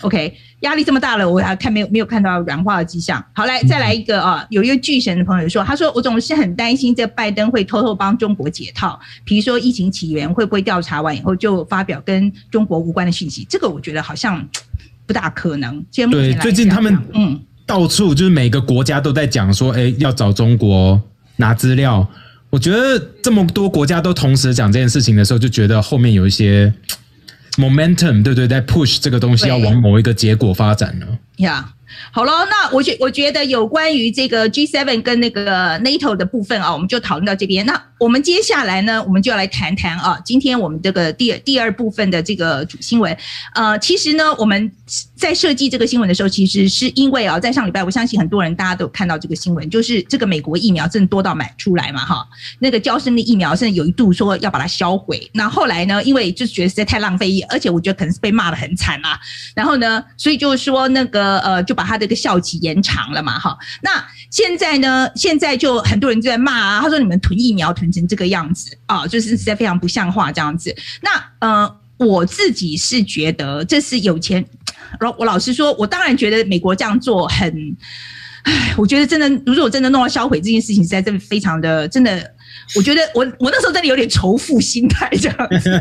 [0.00, 3.22] ？OK，压力这么大了，我还看没有没有看到软化的迹象。
[3.34, 13.46] 好，来再来一个啊，有一个巨神的朋友说，他说我总是很担心这拜登会偷偷帮中国解套，比如说疫情起源会不会调查完以后就发表跟中国无关的讯息？
[13.50, 14.48] 这个我觉得好像
[15.06, 15.84] 不大可能。
[15.92, 17.38] 对，最近他们嗯。
[17.72, 21.00] 到处就是每个国家都在讲说，哎，要找中国
[21.36, 22.06] 拿资料。
[22.50, 26.70] 我觉得这么多国家都同时讲这件事情的时候，就觉得后面有一些
[27.56, 28.46] momentum，对不对？
[28.46, 31.06] 在 push 这个东西要往某一个结果发展了。
[31.38, 31.64] 呀。
[31.66, 31.81] Yeah.
[32.10, 37.64] 好了，那我觉我觉得有关于这个 G7 跟那个 NATO 的部分啊，我们就讨论到这边。
[37.64, 43.16] 那我们接下来呢，我们就要来谈谈啊，今天我们这个第二第二部分的这个主新闻。
[43.54, 44.70] 呃，其实呢，我们
[45.14, 52.26] 在设计这个新闻的时候，其实是因为啊，在上礼拜，我相信很多人大家都有看到这个新闻，就是这个美国疫苗正多到买出来嘛，哈，
[52.58, 55.30] 那个娇生的疫苗甚至有一度说要把它销毁。
[55.32, 59.16] 那后来呢，因为就是觉得实在太浪费，而且我觉得可能是被骂得很惨嘛，
[59.54, 63.58] 然后呢，所以就是说那个呃，就把把他这个效期延长了嘛，哈。
[63.82, 63.90] 那
[64.30, 70.72] 现在呢，现在就很多人就在骂啊，他说你们囤疫苗囤成这个样子啊，就是实在非常不像话这样子。
[71.00, 74.44] 那呃，我自己是觉得这是有钱，
[75.00, 77.76] 我我老实说，我当然觉得美国这样做很，
[78.44, 82.32] 唉，我觉得真的，如果真的弄到销毁这件事情，实在真的非常的真的。
[82.76, 85.70] 我觉得我我那时候真的有点仇富心态这样子，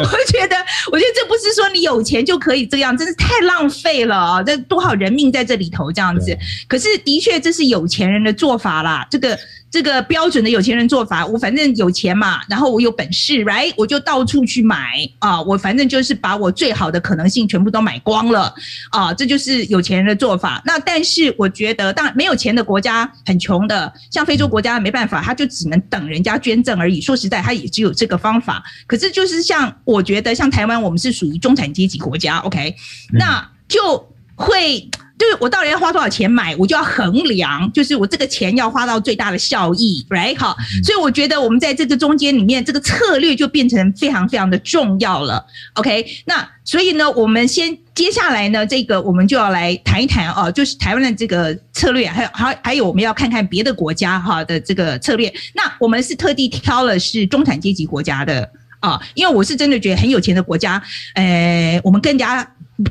[0.00, 0.56] 我觉得
[0.90, 4.42] 我觉得这不是说你有钱就可以这样，真是太浪费了啊！
[4.42, 6.36] 这多少人命在这里头这样子，
[6.68, 9.38] 可是的确这是有钱人的做法啦，这个。
[9.72, 18.54] 这个标准的有钱人做法，我反正有钱嘛，然后我有本事，right，我就到处去买啊，我反正就是把我最好的可能性全部都买光了
[18.90, 20.60] 啊，这就是有钱人的做法。
[20.66, 27.00] 那但是我觉得，当然没有钱的国家很穷的，像非洲国家没办法，他就只能等人家捐赠而已。
[27.00, 28.62] 说实在，他也只有这个方法。
[28.86, 32.76] 可是就是像我觉得，像台湾，我们是属于中产阶级国家，OK，
[33.10, 34.86] 那就会。
[35.22, 40.36] 就是我到底要花多少钱买，我就要衡量，就是我这个钱要花到最大的效益，right？
[40.36, 45.46] 好，所以我觉得我们在这个中间里面，这个策略就变成非常非常的重要了。
[45.74, 55.32] OK，那所以呢，我们先接下来呢，这个我们就要来谈一谈哦，就是台湾的这个策略，还有还还有我们要看看别的国家哈的这个策略。
[55.54, 60.82] 那我们是特地挑了是中产阶级国家的啊，因为我是真的觉得很有钱的国家，
[61.14, 62.44] 呃，我们更加。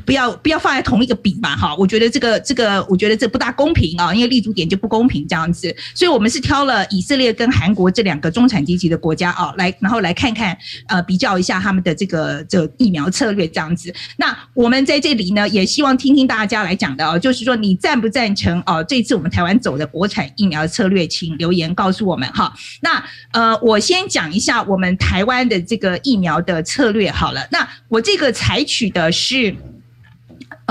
[0.04, 10.56] 不要不要放在同一个比嘛，哈，我觉得这个这个，我觉得这不大公平啊，因为立足点就不公平这样子，所以我们是挑了以色列跟韩国这两个中产阶级的国家啊，来然后来看看
[10.88, 13.92] 呃比较一下他们的这个这疫苗策略这样子。
[14.16, 18.82] 那我们在这里呢，也希望听听大家来讲的啊，就是说你赞不赞成哦？
[18.84, 22.52] 这次我们台湾走的国产疫苗策略，请留言告诉我们哈。
[22.80, 23.02] 那
[23.32, 27.46] 呃，我先讲一下我们台湾的这个疫苗的策略好了。
[27.50, 29.54] 那我这个采取的是。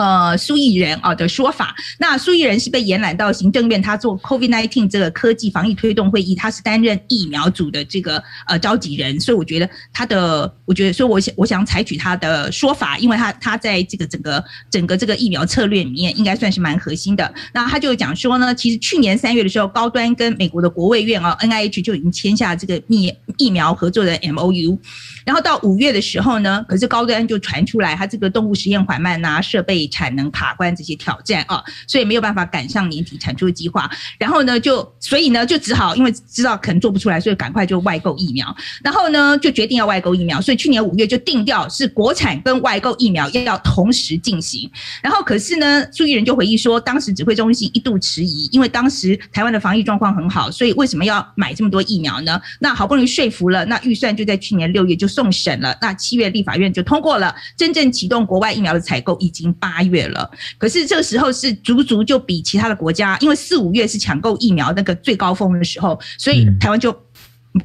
[0.01, 17.31] 呃，苏益仁啊的说法，那苏益仁是被延揽到行政院，他做 COVID-19 这个科技防疫推动会议，他是担任疫苗组的这个呃召集人，所以我觉得他的，我觉得，所以我想我想采取他的说法，因为他他在这个整个整个这个疫苗策略里面，应该算是蛮核心的。
[17.53, 24.79] 那他就讲说呢，其实去年三月的时候，高端跟美国的国卫院啊 NIH 就已经签下这个疫疫苗合作的 MOU。
[25.23, 33.87] 然后到五月的时候呢，可是高端就传出来，他这个动物实验缓慢呐，设备产能卡关这些挑战啊，所以没有办法赶上年底产出的计划。
[34.17, 38.55] 然后呢，就所以呢，就只好因为知道可能做不出来，所以赶快就外购疫苗。
[38.83, 44.67] 然后呢，就决定要外购疫苗，所以去年五月就定调是国产跟外购疫苗要要同时进行。
[45.03, 52.41] 然后可是呢，苏益仁就回忆说，当时指挥中心一度迟疑，因为当时台湾的防疫状况很好，所以为什么要买这么多疫苗呢？
[52.59, 55.11] 那好不容易说服了，那预算就在去年六月就。
[55.11, 60.29] 送审了，那七月立法院就通过了，真正启动国外疫苗的采购已经八月了。
[60.57, 66.91] 可是这个时候是足足就比其他的国家，因为四五月是抢购疫苗那个最高峰的时候，所以台湾就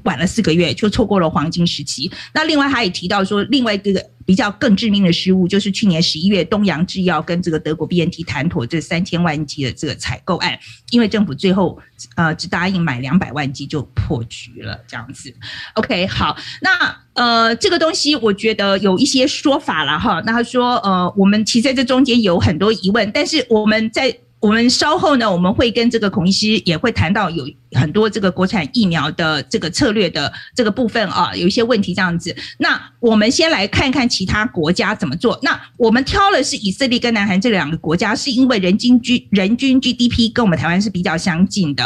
[0.04, 2.10] 晚了四个月，就错过了黄金时期。
[2.34, 4.10] 那另外他也提到说，另外一个。
[4.26, 10.58] 比较更致命的失误，就是去年十一月东洋制药跟这个德国 BNT 谈妥这三千万剂的这个采购案，
[10.90, 11.78] 因为政府最后
[12.16, 15.32] 呃只答应买两百万剂就破局了，这样子。
[15.74, 20.20] OK，好，那呃这个东西我觉得有一些说法了哈。
[20.26, 24.18] 那他说呃我们其实在这中间有很多疑问，但是我们在。
[24.46, 32.32] 我们稍后呢，我们会跟这个孔医师也会谈到有很多这个国产疫苗的这个策略的这个部分啊，有一些问题这样子。
[32.58, 35.36] 那我们先来看看其他国家怎么做。
[35.42, 41.84] 那我们挑的是以色列跟南韩这两个国家，是因为人均 G 人均 GDP 跟我们台湾是比较相近的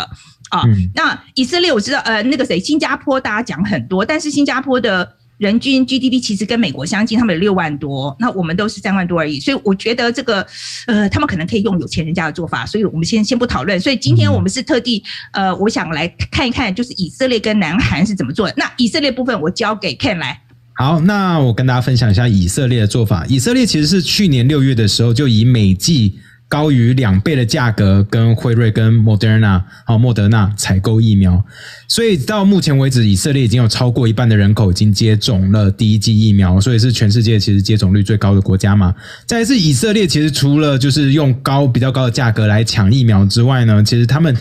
[0.50, 0.62] 啊。
[0.94, 5.16] 那以色列我知道，呃，那个谁，新加坡大家讲很多，但是新加坡的。
[5.40, 10.46] 人均 GDP 其实跟美国相近，他们有六万多，那我们都是三万多而已，所以我觉得这个，
[10.86, 13.80] 呃，他们可能可以用有钱人家的做法，所以我们先先不讨论。
[13.80, 18.54] 所以今天我们是特地，呃，我想来看一看，就是以色列跟南韩是怎么做的。
[18.58, 20.42] 那以色列部分我交给 Ken 来。
[20.74, 23.24] 好，那我跟大家分享一下以色列的做法。
[23.26, 26.18] 以色列其实是去年六月的时候就以每剂。
[26.50, 31.44] 高于两倍的价格，跟辉瑞、跟莫德纳，好，莫德纳采购疫苗，
[31.86, 38.92] 所以到目前为止，以色列已经有超过一半的人口已经接种了第一剂疫苗，所以是全世界其实接种率最高的国家嘛。
[39.26, 44.36] 再来是以色列，其实除了就是用高比较高的价格来抢疫苗之外呢，其实他们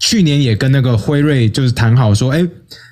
[0.00, 2.44] 去年也跟那个辉瑞就是谈好说，哎。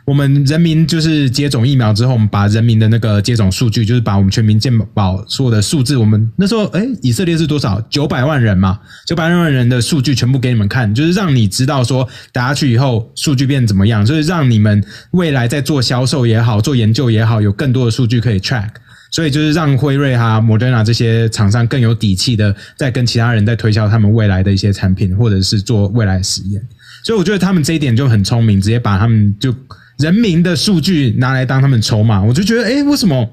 [0.05, 7.79] 我们人民就是接种疫苗之后，我们把人民的那个接种数据，就是把我们全民健保所有的数字，我们那时候哎，以色列是多少？
[7.90, 18.71] 九百万人嘛，九百万人的数据全部给你们看，就是让你知道说打下去以后数据变怎么样，就是让你们未来在做销售也好，做研究也好，有更多的数据可以 track。
[19.11, 26.62] 所以就是让辉瑞哈、莫德纳这些厂商更有底气的在跟其他人在推销他们未来的一些产品，或者是做未来实验。
[27.04, 29.54] 所以我觉得他们这一点就很聪明，直接把他们就
[29.98, 32.22] 人民的数据拿来当他们筹码。
[32.22, 33.32] 我就觉得，诶，为什么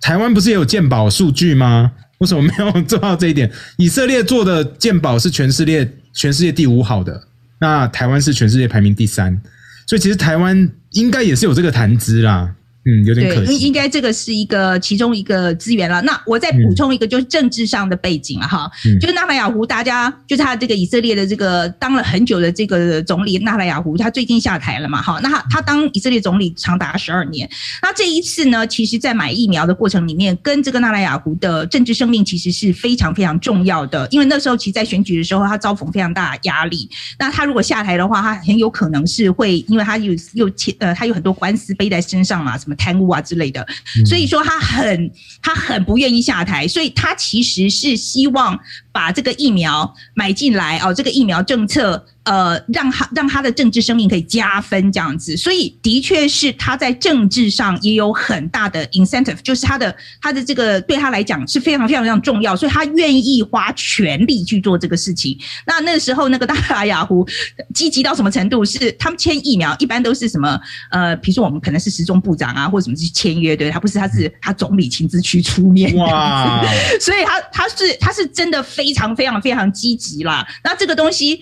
[0.00, 1.92] 台湾不是也有鉴宝数据吗？
[2.18, 3.50] 为什么没有做到这一点？
[3.76, 7.26] 以色列做的鉴宝是全世界全世界第五好的，
[7.58, 9.40] 那台湾是全世界排名第三，
[9.86, 12.54] 所以其实台湾应该也是有这个谈资啦。
[12.84, 13.46] 嗯，有点可惜。
[13.46, 16.02] 对，应应该这个是一个其中一个资源了。
[16.02, 18.70] 那我再补充一个，就是政治上的背景了哈。
[18.84, 25.00] 嗯，就是纳塔雅胡，大家就是他这个以色列的这个当了很久的这个总理纳塔雅胡，他最近下台了嘛？
[25.00, 27.48] 哈，那他他当以色列总理长达十二年。
[27.80, 34.08] 那这一次呢，其实在买疫苗的过程里面，跟这个纳塔雅胡的政治生命其实是非常非常重要的。
[34.10, 36.90] 因为那时候其实，在选举的时候，他遭逢非常大的压力。
[37.16, 42.71] 那他如果下台的话，他很有可能是会，因为他有又欠呃，他有很多官司背在身上嘛，什么。
[42.76, 43.66] 贪污啊之类的，
[44.06, 45.10] 所以说他很
[45.42, 48.58] 他很不愿意下台，所以他其实是希望
[48.90, 52.06] 把这个疫苗买进来哦，这个疫苗政策。
[52.24, 65.36] 呃，让他让他的政治生命可以加分这样子，所以的确是他在政治上也有很大的 incentive，就是他的他的这个对他来讲是非常非常非常重要，所以他愿意花全力去做这个事情。
[65.66, 67.26] 那那个时候，那个纳塔雅湖
[67.74, 68.64] 积极到什么程度？
[68.64, 70.60] 是他们签疫苗一般都是什么？
[70.90, 75.92] 呃，比如说我们可能是时中部长啊，或者什么去签约，对他不是，他是他总理亲自去出面。
[75.96, 76.62] 哇！
[77.00, 80.46] 所以他他是他是真的非常非常非常积极啦。
[80.62, 81.40] 那这个东西。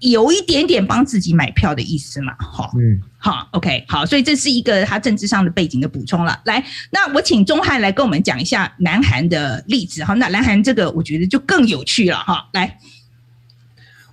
[0.00, 6.40] 有一点点帮自己买票的意思嘛，哈，嗯，好，OK，好，所以这是一个他政治上的背景的补充了。
[6.44, 10.14] 来，那我请钟汉来跟我们讲一下南韩的例子哈。
[10.14, 12.78] 那南韩这个我觉得就更有趣了哈，来。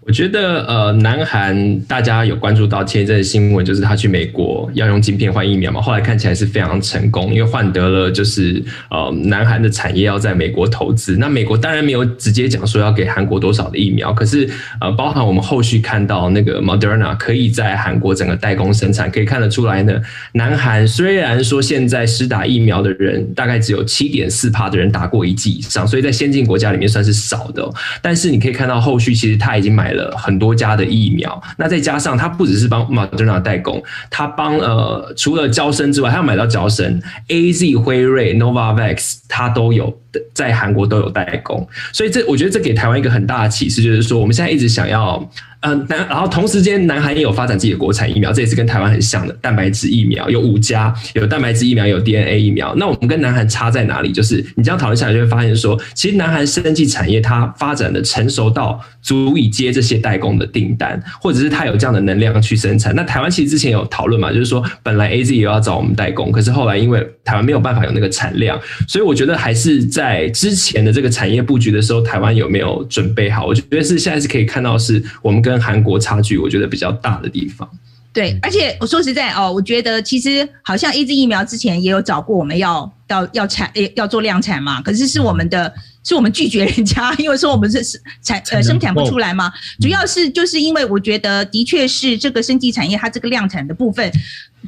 [0.07, 11.17] 我觉得呃，南韩大家有关注到前一阵的新闻，就是他去美国要用晶片换疫苗嘛，后来看起来是非常成功，因为换得了就是呃，南韩的产业要在美国投资。
[11.17, 14.47] 那美国当然没有直接讲说要给韩国多少的疫苗，可是
[14.79, 19.99] 呃，包含我们后续看到那个 Moderna 可以在韩国整个代工生产，可以看得出来呢，
[20.33, 27.67] 南韩虽然说现在施打疫苗的人大概只有七点四趴的人打过一剂以上，所以在先进国家里面算是少的，
[28.03, 39.95] 但是你可以看到后续其实他已经买了很多家的疫苗，那再加上他不只是帮 Moderna 代工，他帮呃除了娇生之外，他要买到娇生、AZ、辉瑞、Novavax，他都有
[40.33, 45.29] 在韩国都有代工，所以这我觉得这给台湾一个很大的启示，就是说我们现在一直想要。
[45.65, 52.75] 嗯，南然后同时间，南韩也有发展自己的国产疫苗，这也是跟台湾很像的蛋白质疫苗，有五家，有蛋白质疫苗，有 DNA 疫苗。
[52.75, 54.11] 那我们跟南韩差在哪里？
[54.11, 62.95] 就是你这样讨论下来，就会发现说，其实南韩生技产业它发展的成熟到足以接这些代工的订单，或者是它有这样的能量去生产。
[62.95, 73.47] 那台湾其实之前有讨论嘛，就是说本来 AZ 也要找我们代工，可是后来因为台湾没有办法有那个产量，所以我觉得还是在之前的这个产业布局的时候，台湾有没有准备好？
[73.47, 77.69] 我觉得是现在是可以看到，是我们跟跟韩国差距，我觉得比较大的地方。
[78.11, 85.73] 对，而且我说实在哦，我觉得其实好像 AZ 疫苗之前也有找过我们要要要产要做量产嘛，可是是我们的。
[86.05, 89.51] 是我们拒绝人家，因为说我们是是产呃生产不出来嘛。
[89.81, 94.11] 主要是就是因为我觉得的确是这个生技产业它这个量产的部分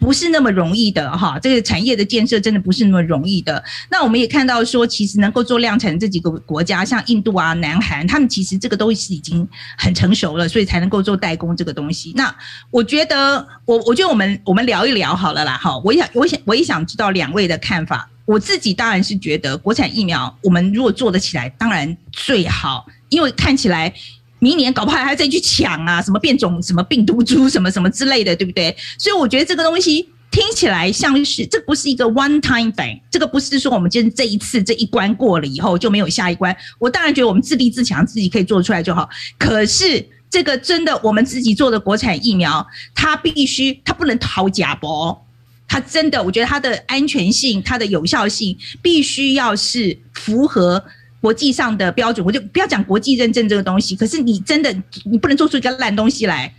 [0.02, 1.38] 不是那么容易的哈。
[1.40, 3.64] 这个产业的建设真的不是那么容易的。
[3.92, 12.12] 那我们也看到说，其实能够做量产的这几个国家，像印度啊、南韩，他们其实这个都是已经很成熟了，所以才能够做代工这个东西。
[12.16, 12.36] 那
[12.72, 15.56] 我觉得，我我觉得我们我们聊一聊好了啦。
[15.62, 18.10] 哈，我想我想我也想知道两位的看法。
[18.28, 23.92] 我自己当然是觉得国产疫苗，我们如果做得起来，当然最好，因为看起来
[24.40, 28.76] 明年搞不好还要再去抢啊，什么变种、什么病毒株、什么什么之类的，对不对？
[29.00, 36.54] 所以我觉得这个东西听起来像是，这不是一个 one time thing，这个不是说我们今天这一次这一关过了以后就没有下一关。
[36.78, 39.10] 我当然觉得我们自立自强，自己可以做出来就好。
[39.40, 45.26] 可是这个真的我们自己做的国产疫苗，它必须它不能讨假包。
[45.68, 50.84] 它真的，我觉得它的安全性、它的有效性，必须要是符合
[51.20, 52.26] 国际上的标准。
[52.26, 56.54] 我就不要讲国际认证这个东西，可是你真的，你不能做出一个烂东西来。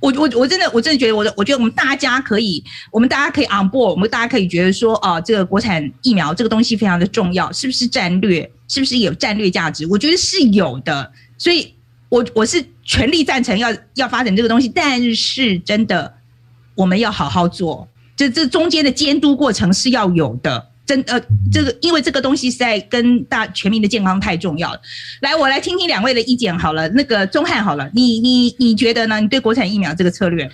[0.00, 8.50] 我我我真的，我真的觉得，我我觉得我们大家可以，我们大家可以 on board，我们大家可以觉得说，哦，这个国产疫苗这个东西非常的重要，是不是战略？
[8.68, 9.86] 是不是有战略价值？
[9.86, 11.74] 我觉得是有的，所以
[12.08, 16.14] 我我是全力赞成要要发展这个东西，但是真的，
[16.74, 17.88] 我们要好好做。
[18.16, 21.20] 这这中间的监督过程是要有的，真呃，
[21.52, 24.80] 这个因为这个东西实在跟大全民的健康太重要了。
[25.20, 26.88] 来，我来听听两位的意见好了。
[26.90, 29.20] 那个钟汉好了，你你你觉得呢？
[29.20, 30.50] 你对国产疫苗这个策略？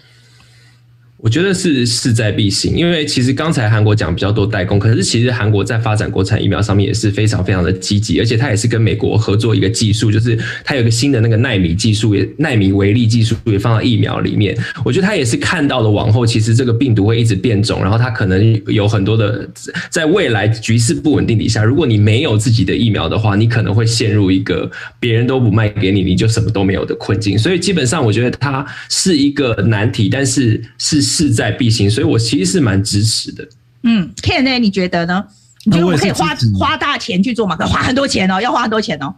[1.22, 14.56] 我觉得是势在必行，因为其实刚才韩国讲比较多代工，可是其实韩国在发展国产疫苗上面也是非常非常的积极，而且它也是跟美国合作一个技术，就是它有个新的那个奈米技术，也奈米微粒技术也放到疫苗里面。
[14.82, 19.46] 我觉得它也是看到了往后其实这个病毒会一直变种，然后它可能有很多的
[19.90, 27.38] 在未来局势不稳定底下，如果你没有自己的疫苗的话，你可能会陷入一个别人都不卖给你，你就什么都没有的困境。
[27.38, 31.09] 所以基本上我觉得它是一个难题，但是是。
[31.11, 33.46] 势在必行，所以我其实是蛮支持的。
[33.82, 34.58] 嗯，Ken 呢？
[34.58, 35.24] 你觉得呢？
[35.64, 37.56] 你觉得我可以花花大钱去做吗？
[37.56, 39.14] 可花很多钱哦， 要花很多钱哦。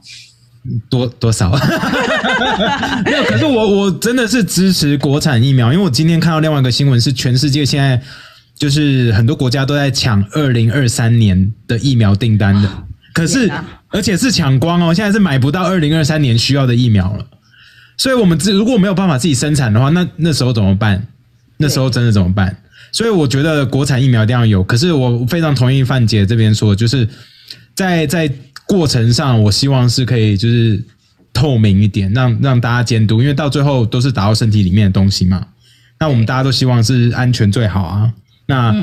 [0.89, 1.51] 多多少？
[3.05, 3.23] 没有。
[3.25, 8.01] 可是我我真的是支持国产疫苗，因为我今天看到另外一个新闻，是全世界现在
[8.57, 12.69] 就是很多国家都在抢二零二三年的疫苗订单的。
[13.13, 13.51] 可是
[13.89, 17.27] 而且是抢光哦，现在是买不到二零二三年需要的疫苗了。
[17.99, 21.07] 所以我们自如果没有办法自己生产的话，那那时候怎么办？
[21.63, 22.55] 那时候真的怎么办？
[22.91, 24.63] 所以我觉得国产疫苗一定要有。
[24.63, 27.09] 可是我非常同意范姐这边说，就是
[27.75, 28.31] 在在
[28.67, 30.83] 过程上，我希望是可以就是
[31.33, 35.47] 透明一点，让让大家监督，因为到最后都是打到身体里面的东西嘛。
[35.99, 38.13] 那我们大家都希望是安全最好啊。
[38.47, 38.75] 那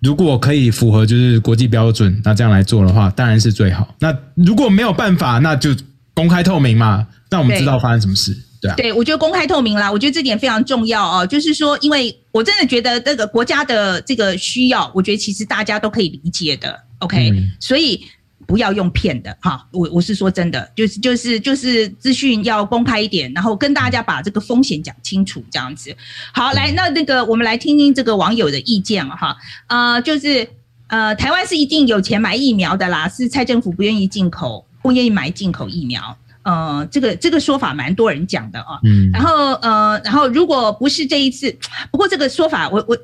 [0.00, 3.94] 如果可以符合就是国际标准，那这样来做的话，当然是最好。
[4.00, 5.70] 那如果没有办法，那就
[6.14, 8.36] 公开透明嘛，让我们知道发生什么事。
[8.62, 11.26] 对，啊、对，我觉得公开透明啦，我觉得这点非常重要哦。
[11.26, 16.80] 就是说，因为我真的觉得这个国家的这个需要，我觉得其实大家都可以理解的。
[17.00, 18.00] OK，嗯，所以
[18.46, 19.66] 不要用骗的哈。
[19.72, 25.96] 我我是说真的，就是就是就是资讯要公开一点，然后跟大家把这个风险讲清楚，这样子。
[26.32, 29.36] 好，来，那那个我们来听听这个网友的意见哈。
[29.66, 30.48] 呃，就是
[30.86, 36.16] 呃，台湾是一定有钱买疫苗的啦，是蔡政府不愿意进口，不愿意买进口疫苗。
[36.44, 41.56] 呃，这个这个说法蛮多人讲的啊，嗯，然后呃，然后如果不是这一次，
[41.90, 42.98] 不过这个说法我我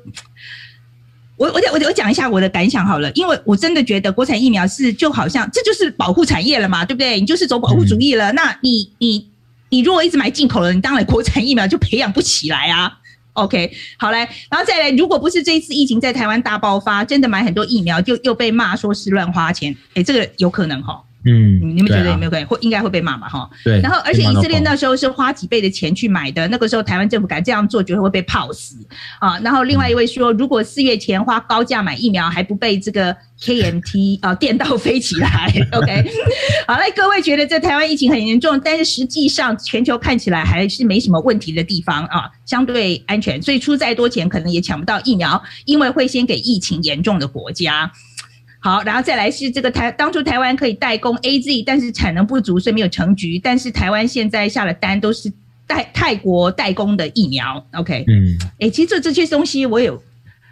[1.37, 7.19] 我我我我讲一下我的感想好了，因为我真的觉得国产疫苗是就好像这就是保护产业了嘛，对不对？
[7.19, 9.29] 你就是走保护主义了，嗯、那你你
[9.69, 12.91] 你如果一直买进口了，你当然国产疫苗就培养不起来啊。
[13.33, 20.99] OK，好嘞，然后再来，如果不是这一次疫情在台湾大爆发，真的买很多疫苗就又被骂说是乱花钱，诶，这个有可能哈、哦。
[21.25, 22.45] 嗯，你们觉得有没有可能？
[22.45, 23.27] 会应该会被骂嘛？
[23.27, 23.81] 哈，对。
[23.81, 28.77] 然后，而且以色列那时候是花几倍的钱去买的，那个时候台湾政府敢这样做，绝对会被泡死
[29.19, 29.37] 啊。
[29.39, 36.05] 然后，另外一位说，如果四月前花高价买疫苗，还不被这个 KMT 啊电到飞起来？OK，
[36.65, 47.91] 好嘞，各位觉得这台湾疫情很严重，但是实际上全球看起来还是没什么问题的地方啊，相对安全，所以出再多钱可能也抢不到疫苗，因为会先给疫情严重的国家。
[48.61, 53.39] 好，然后再来是这个台，当初台湾可以代工 AZ，但是产能不足，所以没有成局。
[53.39, 55.31] 但是台湾现在下了单，都是
[55.67, 57.65] 泰泰国代工的疫苗。
[57.73, 60.01] OK，嗯，哎，其实这这些东西我有，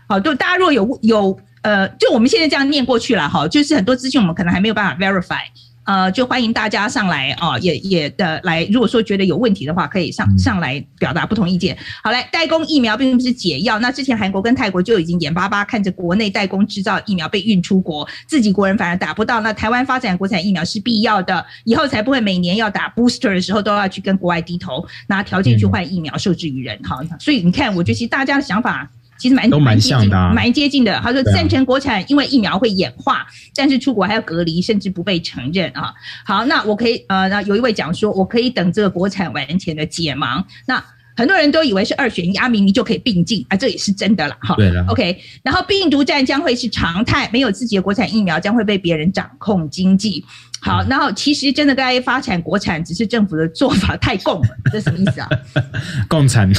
[0.07, 5.41] 好，就大家如果有有呃，就我们现在这样念过去了哈，就是很多资讯我们可能还没有办法 verify。
[5.87, 8.65] 呃，就欢迎大家上来哦，也也的来。
[8.65, 11.77] 如果说觉得有问题的话，可以上上来表达不同意见。
[12.03, 13.79] 好来，代工疫苗并不是解药。
[13.79, 19.39] 那之前韩国跟泰国就已经眼巴巴看着国内代工制造疫苗被运出国，自己国人反而打不到。
[19.39, 26.77] 那台湾发展国产疫苗是必要的，以后才不会每年要打 booster 的时候都要去跟国外低头，拿条件去换疫苗，受制于人。
[26.83, 28.91] 好，所以你看，我觉得其实大家的想法。
[29.17, 30.99] 其实蛮都蛮像的，蛮接近的。
[31.03, 35.93] 他说赞成国产，因为疫苗会演化，但是出国还要隔离，甚至不被承认啊。
[36.25, 40.43] 好，那我可以呃，那有一位讲说，我可以等这个国产完全的解盲。
[40.65, 40.83] 那
[41.15, 44.53] 很多人都以为是二选一，阿明你就可以并进啊，这也是真的了哈。
[44.55, 45.19] 对了，OK。
[45.41, 50.23] 然后病毒战将会是常态，没有自己的国产疫苗，将会被别人掌控经济。
[50.61, 55.29] 好，然后其实真的该发展国产，只是政府的做法太共了， 这什么意思啊？
[56.09, 56.49] 共产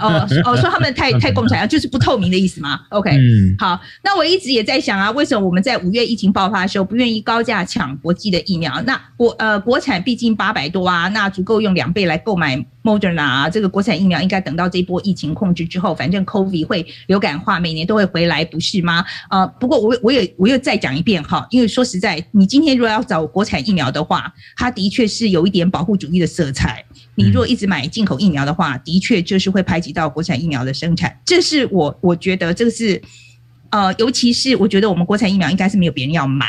[0.00, 8.80] 哦哦，说他们太太 共产啊，就是不透明的意思吗？OK，嗯，好，那我一直也在想啊，为什么我们在五月疫情爆发的时候不愿意高价抢国际的疫苗？
[8.82, 19.04] 那国呃国产毕竟八百多啊，那足够用两倍来购买 Moderna 啊，这个国产疫苗应该等到这一波疫情控制之后，反正 COVID 会流感化，每年都会回来，不是吗？
[19.28, 26.84] 呃，不过我我也我又再讲一遍哈，因为说实在，你今天如果要找国国产疫苗的话，它的确是有一点保护主义的色彩。
[27.14, 31.18] 你如果一直买进口疫苗的话，的确就是会排挤到国产疫苗的生产。
[31.24, 33.00] 这是我我觉得这个是，
[33.70, 36.48] 呃，尤其是我觉得我们国产疫苗应该是没有别人要买。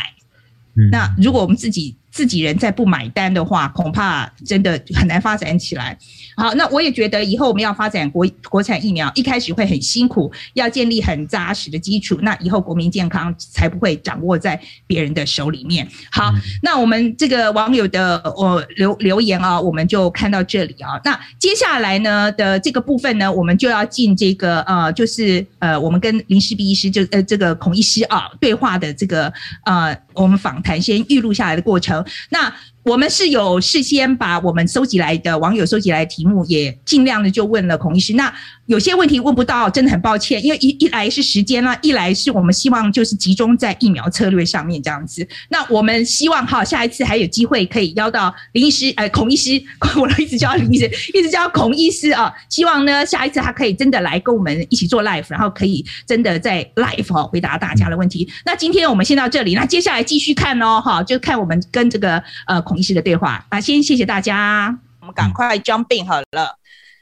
[0.91, 5.97] 那如果我们自己自己人再不买单的话，恐怕真的很难发展起来。
[6.35, 15.87] 好，那我也觉得以后我们要发展国国产疫苗，一开始会很辛苦，要建立很扎实的基础，那以后国民健康才不会掌握在别人的手里面。
[16.11, 20.99] 好，嗯、那我们这个网友的呃留留言啊，我们就看到这里啊。
[21.03, 29.31] 那接下来呢的这个部分呢，我们就要进这个呃，就是呃，我们跟林氏璧医师就呃这个孔医师啊对话的这个
[29.65, 32.05] 呃，我们访谈先预录下来的过程。
[32.29, 32.53] 那
[32.83, 38.13] 我们是有事先把我们收集来的网友收集来的题目，也尽量的就问了孔医师。
[38.13, 38.33] 那
[38.65, 45.27] 有些问题问不到，真的很抱歉，因为一一来是时间啦，一来是我们希望就是集中在疫苗策略上面这样子。
[45.49, 49.61] 那我们希望哈，下一次还有机会可以邀到林医师，呃，孔医师，
[49.99, 52.33] 我一直叫林医师，一直叫孔医师啊。
[52.49, 58.27] 希望呢，下一次他可以真的来跟我们一起做 live，然后可以真的在 live 哈回答大家的问题。
[58.45, 63.59] 那今天我们先到这里，那接下来继续看哦，哈，就看我们跟这个呃孔医师的对话啊。
[63.59, 66.57] 先谢谢大家，我们赶快 jump in 好了。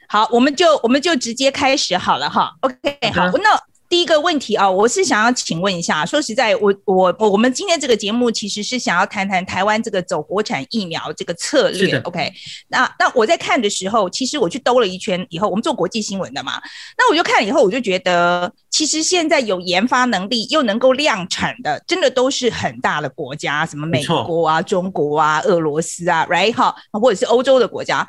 [0.08, 2.52] 好，我们就我们就直接开始好了哈。
[2.62, 2.74] OK，
[3.14, 3.56] 好，那
[3.90, 11.98] 第一个问题啊，我是想要请问一下，说实在，我我我们今天这个节目其实是想要谈谈台湾这个走国产疫苗这个策略。
[12.04, 12.32] OK，
[12.68, 16.62] 那那我在看的时候，其实我去兜了一圈以后，我们做国际新闻的嘛，
[16.96, 28.06] 那我就看了以后，我就觉得，其实现在有研发能力又能够量产的，真的都是很大的国家，什么美国啊、中国啊、俄罗斯啊，right 哈，或者是欧洲的国家。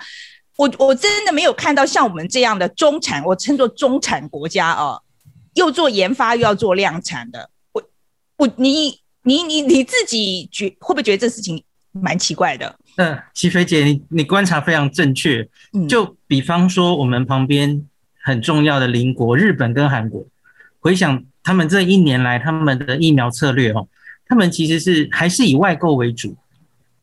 [0.57, 5.01] 我我真的没有看到像我们这样的中产，我称作中产国家哦，
[5.53, 7.49] 又做研发又要做量产的。
[7.71, 7.83] 我
[8.37, 12.77] 我你你你你自己觉会不会觉得这事情蛮奇怪的？
[12.97, 15.47] 嗯，齐菲姐，你你观察非常正确。
[15.87, 17.85] 就比方说我们旁边
[18.21, 20.25] 很重要的邻国日本跟韩国，
[20.79, 23.87] 回想他们这一年来他们的疫苗策略哦，
[24.25, 26.35] 他们其实是还是以外购为主。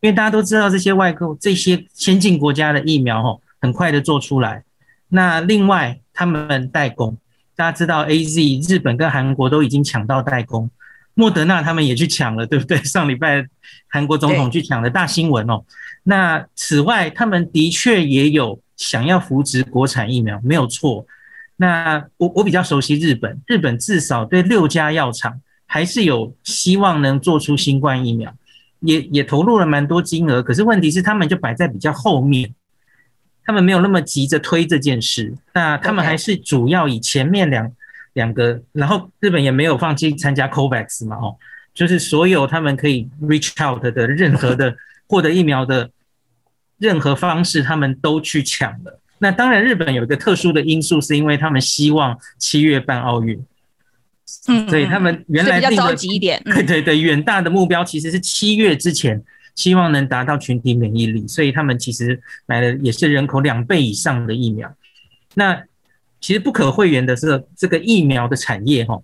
[0.00, 4.62] 因为大家都知道这些外购、这些先进国家的疫苗哦，很快的做出来。
[5.08, 7.18] 那另外他们代工，
[7.58, 10.70] 大家知道 AZ 日本跟韩国都已经抢到代工，
[11.14, 12.78] 莫德纳他们也去抢了，对不对？
[12.86, 13.44] 上礼拜
[13.88, 15.64] 韩国总统去抢的大新闻哦。
[16.04, 21.04] 那此外，他们的确也有想要扶植国产疫苗，没有错。
[21.56, 28.32] 那我我比较熟悉日本，日本至少对六家药厂还是有希望能做出新冠疫苗。
[28.78, 32.54] 也也投入了蛮多金额，可是问题是他们就摆在比较后面，
[33.48, 35.34] 他们没有那么急着推这件事。
[35.54, 37.72] 那他们还是主要以前面两
[38.12, 41.34] 两个，然后日本也没有放弃参加 COVAX 嘛，哦，
[41.72, 44.76] 就是所有他们可以 reach out 的任何的
[45.08, 45.90] 获得疫苗的
[46.76, 49.00] 任何方式，他们都去抢了。
[49.20, 53.42] 那当然，日本有一个特殊的因素，是因为他们希望七月办奥运。
[54.48, 59.24] 嗯，所以他们原来定的，比较着急一点， 对对对，远大的目标其实是七月之前，
[59.58, 64.72] 希望能达到群体免疫力，所以他们其实买的也是人口两倍以上的疫苗。
[65.34, 65.60] 那
[66.20, 69.02] 其实不可讳言的是，这个疫苗的产业哈，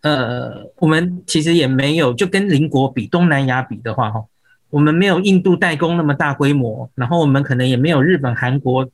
[0.00, 4.24] 呃，我们其实也没有就跟邻国比，东南亚比的话哈，
[4.70, 8.90] 我们没有印度代工那么大规模，然后我们可能也没有日本、韩国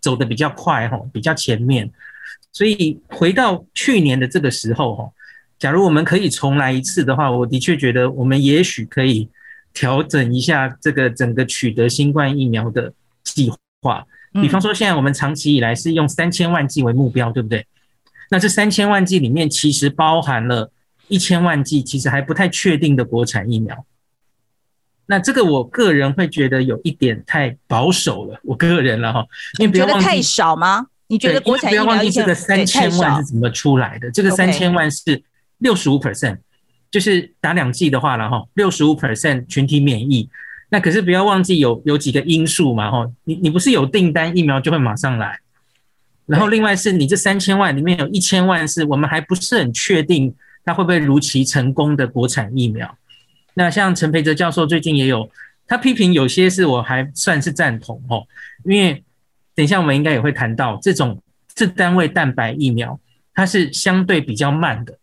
[0.00, 1.88] 走得比较快哈，比较前面。
[2.52, 5.08] 所以回到去年的这个时候，哈，
[5.60, 9.28] 假如我们可以重来一次的话，我的确觉得我们也许可以
[9.72, 12.92] 调整一下这个整个取得新冠疫苗的
[13.24, 13.52] 计
[13.82, 14.06] 划。
[14.32, 17.66] 比方说，现在我们长期以来是用三千万剂为目标，对不对？
[18.30, 20.70] 那这三千万剂里面其实包含了
[21.08, 23.84] 一千万剂其实还不太确定的国产疫苗。
[25.06, 29.26] 那这个我个人会觉得有一点太保守了，我个人了哈，
[29.58, 30.86] 因为不要忘记，觉得太少吗？
[31.08, 34.08] 你觉得国产疫苗不要忘记这个三千万是怎么出来的？
[34.12, 35.20] 这个三千万是
[35.58, 36.38] 六十五 percent，
[36.90, 40.28] 就是打两剂的话了哈，六十五 percent 群体免疫。
[40.70, 45.38] 那可是不要忘记有有几个因素嘛哈，你你不是有订单疫苗就会马上来，
[46.26, 50.34] 然后另外是你这三千万里面有一千万是我们还不是很确定
[50.64, 52.96] 它会不会如期成功的国产疫苗。
[53.54, 55.30] 那像陈培哲教授最近也有
[55.66, 58.26] 他批评有些是我还算是赞同哦，
[58.64, 59.02] 因为。
[59.52, 61.20] 等一下，我们应该也会谈到这种
[61.54, 62.98] 这单位蛋白疫苗，
[63.34, 64.96] 它是相对比较慢的，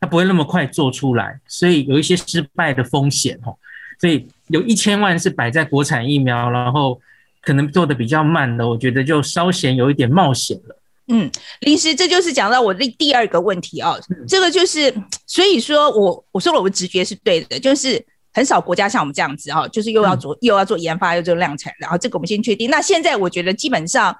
[0.00, 3.56] 它不会那么快做出来，所以有一些失败的风险哦。
[4.00, 7.00] 所以有一千万是摆在国产疫苗，然后
[7.40, 10.80] 可能做的比较慢的，我觉得就稍显有一点冒险了。
[11.08, 11.30] 嗯，
[11.60, 14.00] 林医师，这就是讲到我的第二个问题哦。
[14.26, 14.94] 这个就是，
[15.26, 18.04] 所以说我我说了，我的直觉是对的，就是。
[18.36, 22.68] 很少国家像我们这样子哈，就是又要做又要做研发又做量产，然后这个我们先确定。
[22.68, 24.12] 那现在我觉得基本上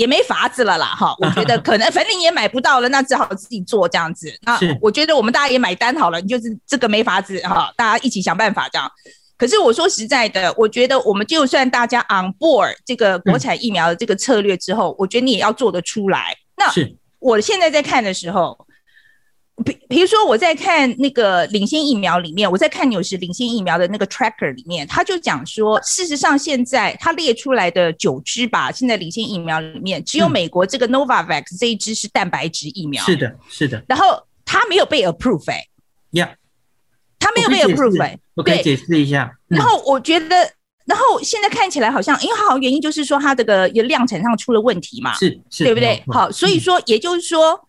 [0.00, 4.32] 也没法子了啦哈， 我觉得可能反正你也买不到了，那只好自己做这样子。
[4.42, 8.90] 那我觉得我们大家也买单好了，就是这个没法子哈，大家一起想办法这样。
[9.36, 16.34] 可是我说实在的，我觉得我们就算大家 on board 这个国产疫苗的这个策略之后，嗯、我觉得你也要做得出来。
[16.56, 16.64] 那
[17.18, 18.66] 我现在在看的时候。
[19.64, 33.04] 比比如说，我在看那个领先疫苗里面，我在看纽时领先疫苗的那个 tracker 里面，他就讲说，事实上现在他列出来的九支吧，现在领先疫苗里面，只有美国这个 Novavax 这一支是蛋白质疫苗。
[33.04, 33.84] 是的，是的。
[33.86, 35.66] 然后他没有被 approve 哎。
[36.12, 36.34] 呀，
[37.18, 38.18] 他没有被 approve 哎。
[38.34, 39.30] 我可以解释一下。
[39.46, 40.36] 然后我觉得，
[40.86, 46.02] 然后现在看起来好像，因为好像原因就是说它这个量产上出了问题嘛，是，是，对不对？
[46.06, 47.60] 好，所以说也就是说。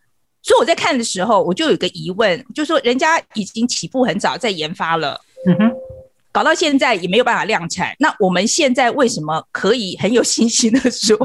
[0.42, 5.72] 所以我在看的时候，我就有个疑问，就是说人家已经起步很早在研发了，嗯哼，
[6.32, 7.94] 搞到现在也没有办法量产。
[8.00, 11.16] 那我们现在为什么可以很有信心的说，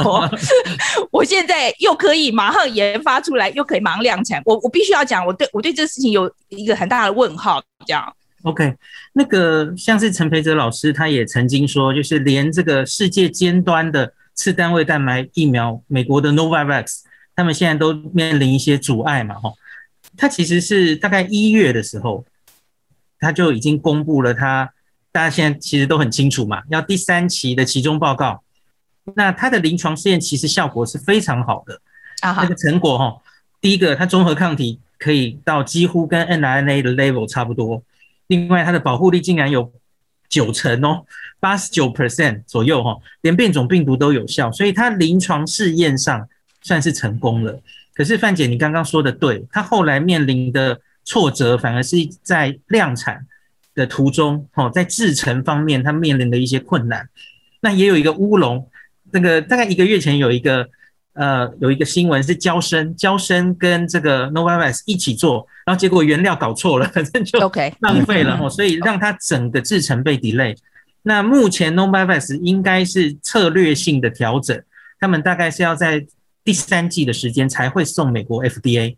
[1.10, 4.40] 我现在又可以马上研发出来，又可以马上量产？
[4.46, 7.60] 我我必须要讲，我对我对这个事情有一个很大的问号。
[7.88, 8.72] 这样，OK，
[9.14, 17.07] 那个像是陈培哲老师他也曾经说，就是连这个世界尖端的次单位蛋白疫苗，美国的 Novavax。
[17.38, 19.56] 他们现在都面临一些阻碍嘛，吼，
[20.18, 22.26] 他其实是大概一月的时候，
[23.20, 24.74] 他就已经公布了他，
[25.12, 28.44] 大家现在其实都很清楚嘛，要第三期的期中报告。
[29.16, 31.80] 那他的临床试验其实效果是非常好的，
[32.22, 33.22] 啊，那个成果哈，
[33.62, 37.84] 第一个，它中和抗体可以到几乎跟 mRNA 的 level 差不多，
[38.26, 39.72] 另外它的保护力竟然有
[40.28, 41.06] 九成哦，
[41.40, 46.28] 八十九 percent 左右哈，连变种病毒都有效，所以它临床试验上。
[46.68, 47.62] 算是成功了，
[47.96, 53.26] 可是范姐，你刚刚说的对，他后来面临的挫折反而是在量产
[53.74, 57.08] 的途中，哦，在制成方面他面临的一些困难。
[57.62, 58.68] 那也有一个乌龙，
[59.12, 60.68] 那个大概一个月前有一个
[61.14, 67.40] 呃有一个新闻是交生交生跟这个 Novavax 一起做，然后结果原料搞错了，反正就
[67.80, 70.54] 浪费了哦，所以让它整个制程被 delay。
[71.04, 74.62] 那目前 Novavax 应该是策略性的调整，
[75.00, 76.06] 他们大概是要在。
[76.48, 78.96] 第三季的时间才会送美国 FDA，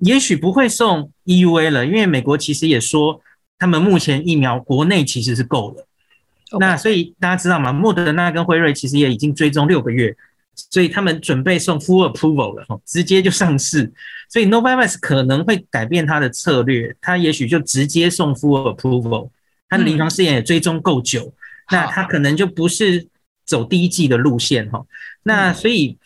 [0.00, 3.22] 也许不会送 EUA 了，因为美国其实也说
[3.58, 5.86] 他们目前疫苗国内其实是够了。
[6.58, 7.72] 那所以大家知道吗？
[7.72, 10.14] 莫德纳跟辉瑞其实也已经追踪六个月，
[10.54, 13.90] 所以他们准备送 Full Approval 了，直接就上市。
[14.28, 19.30] 所以 Novavax 可能会改变他的策略，他也许就直接送 Full Approval，
[19.70, 21.32] 他的临床试验也追踪够久，嗯、
[21.70, 23.08] 那他可能就不是
[23.46, 24.84] 走第一季的路线哈。
[25.22, 25.96] 那所以。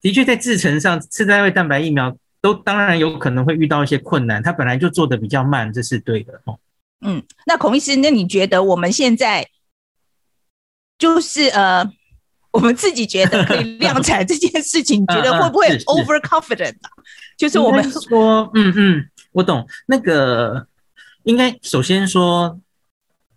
[0.00, 6.58] 的确，在制程上，次单位蛋白疫苗都当然有可能会遇到一些困难，它本来就做得比较慢，这是对的哦。
[7.00, 9.46] 嗯，那孔医师，那你觉得我们现在
[10.98, 11.88] 就是呃，
[12.52, 16.76] 我们自己觉得可以量产这件事情，你觉得 会不会 overconfident？
[17.36, 19.66] 就是我们说，嗯嗯，我懂。
[19.86, 20.66] 那个
[21.24, 22.60] 应该首先说，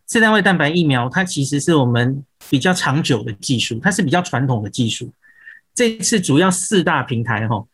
[0.06, 5.12] 次单位蛋白疫苗它其实是我们比较长久的技术，它是比较传统的技术。
[5.74, 7.66] 这次主要四大平台哈，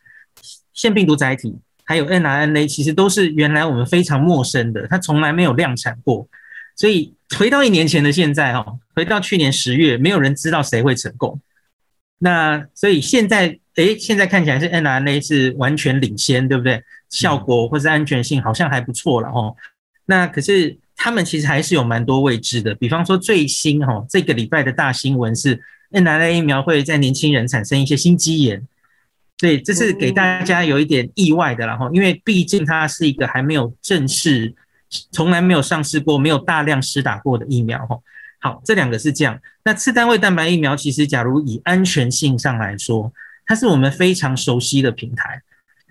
[0.73, 6.27] 腺病毒载体还有 nRNA 其实都是原来我们非常陌生的，它从来没有量产过。
[6.75, 11.41] 所以回到一年前的现在哈，回到去年十月，没有人知道谁会成功。
[12.19, 16.83] 那所以现在，诶，现在看起来是 nRNA 是完全领先，对不对？
[17.09, 19.55] 效果或是安全性好像还不错了哈。
[20.05, 25.59] 那可是他们其实还是有蛮多未知的，比方说最新哈这个礼拜的大新闻是。
[25.91, 28.67] mRNA 疫苗会在年轻人产生一些心肌炎，
[29.37, 34.53] 所以这是给大家有一点意外的，然后因为毕竟它是一个还没有正式、
[35.11, 37.97] 从来没有上市过、没有大量施打过的疫苗，哈。
[38.39, 39.39] 好，这两个是这样。
[39.63, 43.11] 那次单位蛋白疫苗其实，假如以安全性上来说，
[43.45, 45.41] 它是我们非常熟悉的平台，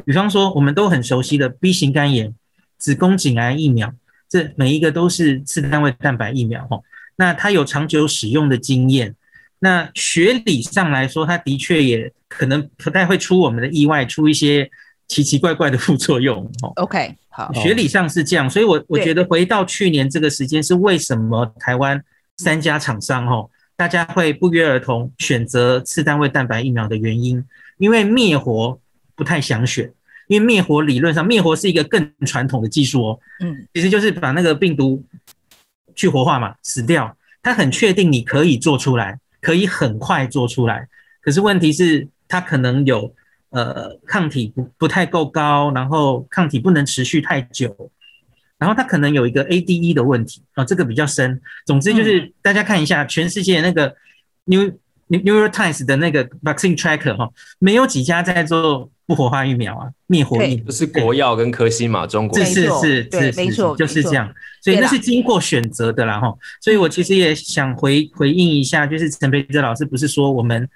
[0.04, 2.34] 比方说我们都很熟悉的 B 型肝炎、
[2.78, 3.92] 子宫颈癌疫苗，
[4.28, 6.80] 这每一个都是次单位蛋白疫苗，哈。
[7.16, 9.14] 那它有长久使用的经验。
[9.58, 14.70] 那学理上来说，它的确也可能不太会出我们的意外，出一些
[15.08, 16.44] 奇奇怪怪的副作用。
[16.62, 22.02] 哦 OK，好，学理上是这样，所以我我觉得回到去年这个时间是为什么台湾
[22.36, 27.42] 三家厂商哦，大家会不约而同选择次单位蛋白疫苗的原因，
[27.78, 28.78] 因为灭活
[29.14, 29.90] 不太想选，
[30.28, 35.02] 因为灭活理论上灭活是一个更传统的技术哦，嗯，其实就是把那个病毒
[35.94, 39.18] 去活化嘛，死掉，它很确定你可以做出来。
[39.46, 40.88] 可以很快做出来，
[41.22, 43.14] 可是问题是它可能有
[43.50, 47.88] 呃抗体不不太够高，然后抗体不能持续太久，
[48.58, 51.40] 然后它可能有一个 ADE 的问题啊，这个比较深。
[51.64, 53.94] 总之就是大家看一下全世界那个
[54.46, 54.64] New
[55.06, 57.30] New York Times 的那个 Vaccine Tracker 哈，
[57.60, 64.32] 没有几家在做不活化疫苗啊，灭活疫苗不是国药跟科兴嘛，中国是是是是，没错，就是这样，
[64.62, 66.34] 所以那是经过选择的啦哈。
[66.60, 70.68] 所以我其实也想回回应一下，就是陈培哲老师不是说我们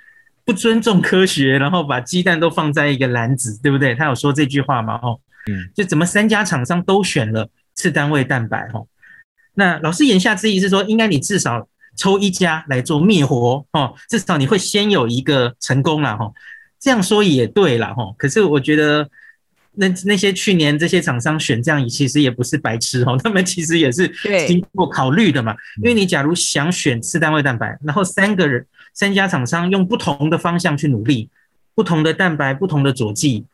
[0.45, 3.95] 不尊重科学，然后把鸡蛋都放在一个篮子，对不对？
[3.95, 4.95] 他有说这句话嘛？
[5.03, 5.19] 哦，
[5.51, 8.83] 嗯，就怎么三家厂商都选了次单位蛋白哈？
[9.55, 11.67] 那老师言下之意是说，应该你至少。
[11.97, 16.31] 抽一家来做灭活哦，至少你会先有一个成功了哈。
[16.81, 18.13] 这样说也对了哈。
[18.17, 19.09] 可是我觉得
[19.75, 24.11] 那那些去年这些厂商选这样，其实也不是白痴哦， 他们其实也是
[24.49, 25.55] 经过考虑的嘛。
[25.77, 31.29] 因为你假如想选次单位蛋白，然后三个人三家厂商用不同的方向去努力，
[31.75, 33.45] 不同的蛋白，不同的佐剂，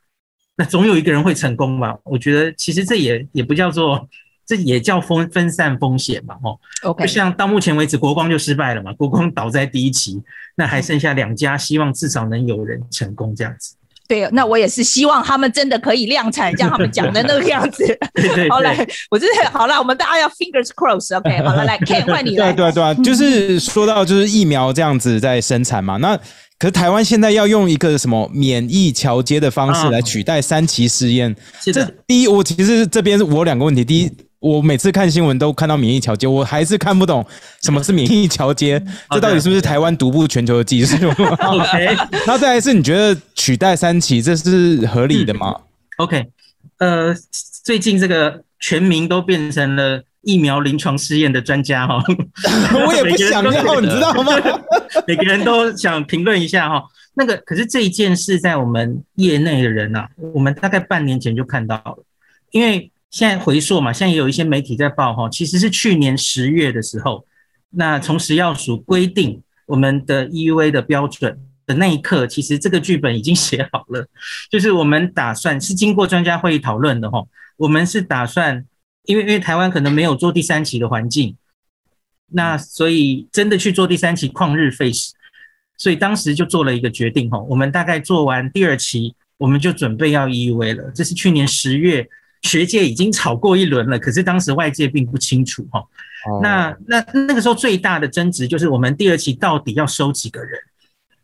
[0.56, 1.98] 那总有一个人会成功嘛。
[2.04, 4.08] 我觉得其实这也也不叫做。
[4.46, 10.22] 这也叫分分散风险嘛，吼，OK，就像到目前为止，国光就失败了嘛，国光倒在第一期，
[10.54, 13.74] 那还剩下两家，希望至少能有人成功这样子。
[14.08, 17.84] 对，那我也是希望他们真的可以量产，像他们讲的那个样子。
[18.14, 18.50] 对，对对。
[18.50, 22.52] 好来，我真的好了，我们大家要 fingers crossed，OK， okay, 好了，来，Ken 换你了。
[22.52, 26.16] 对对对，就是说到就是疫苗这样子在生产嘛，那
[26.56, 31.34] 可是台湾现在要用一个什么免疫桥接的方式来取代三期试验。
[31.60, 34.12] 这第一，我其实这边我两个问题，第一。
[34.46, 37.26] 我每次看新闻都看到免疫桥接，我还是看不懂
[37.62, 38.80] 什么是免疫桥接，
[39.10, 41.08] 这到底是不是台湾独步全球的技术？
[41.42, 41.96] OK，
[42.28, 45.52] 那再来是你觉得取代三期这是合理的吗？
[45.58, 45.62] 嗯
[45.96, 46.26] ？OK，
[46.78, 47.12] 呃，
[47.64, 52.00] 最近这个全民都变成了疫苗临床试验的专家哈，
[52.86, 54.32] 我也不想要，你知道吗？
[55.08, 56.84] 每个人都想评论一下哈。
[57.14, 62.04] 那个可是这一件事在我们业内的人啊，我们大概半年前就看到了，
[62.52, 62.92] 因为。
[63.16, 67.24] 现在回溯嘛，现在也有一些媒体在报哈，其实是去年十月的时候，
[67.70, 74.06] 那从食药署规定我们的 EUA 的标准的那一刻，其实这个剧本已经写好了，
[74.52, 77.24] 就是我们打算是经过专家会议讨论的哈，
[77.56, 78.62] 我们是打算，
[79.04, 81.34] 因为因为台湾可能没有做第三期的环境，
[82.32, 85.14] 那所以真的去做第三期旷日费时，
[85.78, 92.06] 所以当时就做了一个决定哈，我们大概做完第二期，我们就准备要 EUA 了，这是去年十月。
[92.42, 95.82] 学界已经吵过一轮了，可是当时外界并不清楚哈。
[96.42, 100.58] 那那那个时候最大的争执就是我们第二期到底要收几个人？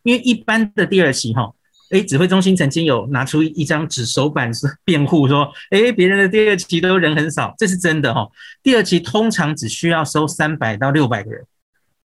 [0.05, 1.53] 因为一般的第二期哈，
[1.91, 8.29] 诶，指挥中心曾经有拿出一张纸手板是辩护说，诶，别人的第二期都人很少，这是真的哈。
[8.63, 11.45] 第二期通常只需要收三百到六百个人，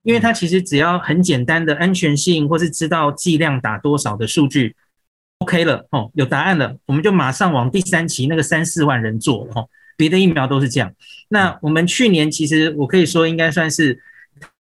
[0.04, 4.76] 因为它其实只要很简单的安全性或是知道剂量打多少的数据。
[5.40, 9.70] OK 了哦，有答案了，我们就马上往第三期那个三四万人做哦。
[9.96, 10.94] 别的疫苗都是这样。
[11.30, 14.02] 那我们去年其实我可以说应该算是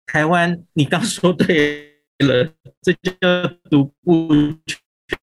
[0.07, 2.49] 台湾，你刚说对了，
[2.83, 4.29] 这就叫独步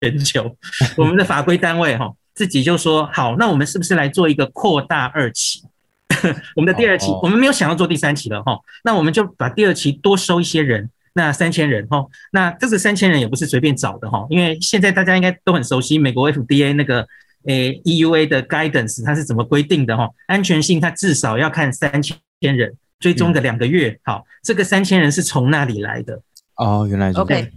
[0.01, 0.55] 全球。
[0.97, 5.63] 我们的法规单位哈自己就说好，那我们是不是来做一个扩大二期？
[6.55, 10.89] 我们的第二期我们没有想要做第三期了哈，那我们就把第二期多收一些人。
[11.13, 17.07] 那三千人哈，那这个三千人也不是随便找的哈，因为现在大家应该都很熟悉美国 FDA 那个
[17.45, 20.09] 诶 EUA 的 guidance，它是怎么规定的哈？
[20.27, 23.99] 安全性它至少要看三千人，追踪个两个月。
[24.03, 26.19] 好，这个三千人是从那里来的？
[26.55, 27.51] 哦，原来是 OK。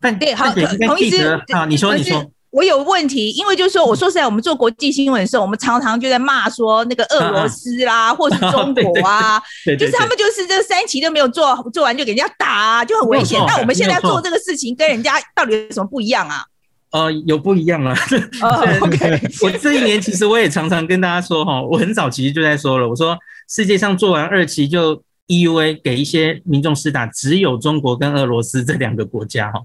[0.00, 2.30] 但对，好，同意思好，你说，你说。
[2.52, 9.42] 我有问题，因为就是说，我说实在，我们做国际新闻的时候，我们常常就在骂说那个俄罗斯啦，啊、或是中 国啊，
[9.78, 13.42] 就是他们就是这三期都没有做做完就给人家打，啊，就很危险。
[13.46, 16.44] 那我们现在做这个事情，跟人家到底有什么不一样啊？
[16.90, 17.94] 呃，有不一样啊。
[17.94, 23.16] Uh, OK，我这一年其实我也常常跟大家说哈，我很早其实就在说了，我说
[23.48, 29.58] 世界上做完二期就 EUA 给一些民众施打，只有中国跟俄罗斯这两个国家哈。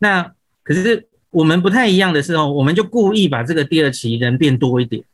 [0.00, 0.30] 那
[0.62, 1.08] 可是。
[1.36, 5.04] 我们不太一样的时候，我们就故意把这个第二期人变多一点。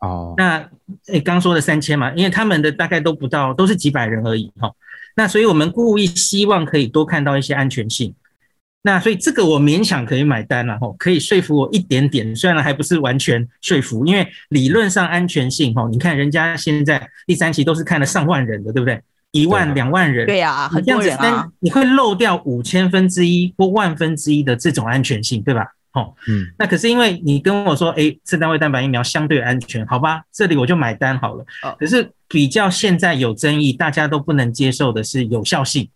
[0.00, 0.68] 哦，那
[1.06, 4.72] 诶，刚说的三千嘛，因为他们的大概都不到，都是几百人而已哈。
[5.14, 8.12] 那所以我们故意希望可以多看到一些安全性。
[8.82, 19.00] 那所以这个我勉强可以买单了哈，可以说服我一点点，虽然还不是完全说服，因为理论上安全性哈，你看人家现在第三期都是看了上万人的，对不对？
[19.34, 25.66] 一万两万人，对呀，很多人啊，你会漏掉五千分之一或万分之一的这种安全性，对吧？
[25.92, 31.44] 哦，嗯，那可是因为你跟我说，哎，次单位蛋白疫苗相对安全，好吧，这里我就买单好了。
[31.80, 35.88] 可是比较现在有争议，大家都不能接受的是有效性，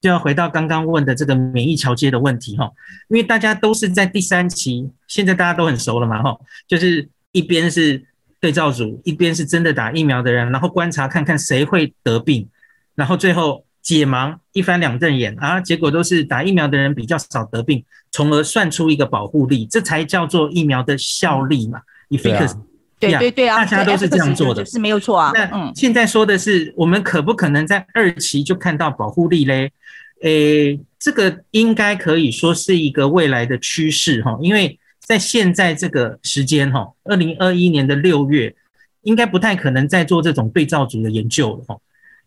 [0.00, 2.68] 就要回到刚刚问的这个免疫桥接的问题哈，
[3.08, 6.36] 因为大家都是在第三期，现在大家都很熟了嘛，哈，
[6.66, 8.04] 就是一边是。
[8.40, 12.48] 对照组一边是真的打疫苗的人，然后观察看看谁会得病，
[12.94, 21.80] 然后最后解盲，一翻两瞪眼啊，结果都是打疫苗的人比较少得病，从而算出一个保护力，这才叫做疫苗的效力嘛。
[22.10, 22.56] efficacy
[23.00, 25.30] 对对对啊，大家都是这样做的，是没有错啊。
[25.32, 29.70] 那现在说的是，我们可不可能在二期就看到保护力嘞？
[30.22, 38.54] 诶，这个应该可以说是一个未来的趋势哈，因为在现在这个时间哈，二零二一年的六月，
[39.02, 41.76] 应该不太可能再做这种对照组的研究了哈，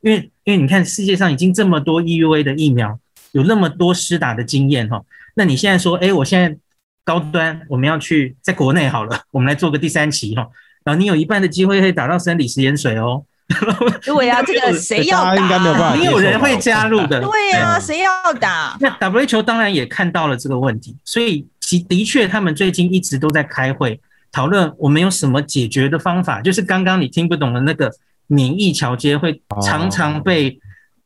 [0.01, 2.99] 因为因为你看世界上已经这么多 EUA 的疫苗，
[3.31, 5.01] 有那么多施打的经验哈，
[5.35, 6.57] 那你现在说，诶，我现在。
[7.03, 10.47] 高端，我们要去在国内好了，我们来做个第三期哈。
[10.83, 13.25] 然后你有一半的机会可以打到生理食盐水哦。
[14.05, 15.35] 对呀、啊，这个谁要打？
[15.35, 17.19] 应该没有办法，没有人会加入的。
[17.19, 18.77] 对呀、啊，谁要打？
[18.79, 23.97] 那 WHO 当然也看到了这个问题，所以其的确他们最近一直都在开会
[24.29, 26.41] 讨论，我们有什么解决的方法。
[26.41, 27.89] 就是刚刚你听不懂的那个
[28.27, 30.59] 免疫桥接会常常被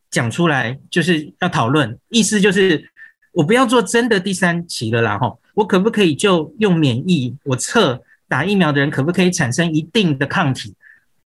[0.10, 2.84] 讲出来，就是要讨论，意思就是
[3.32, 5.32] 我不要做真的第三期了啦，哈。
[5.54, 7.36] 我可不可以就用免疫？
[7.44, 10.74] 我测打疫苗的人可不可以产生一定的抗体？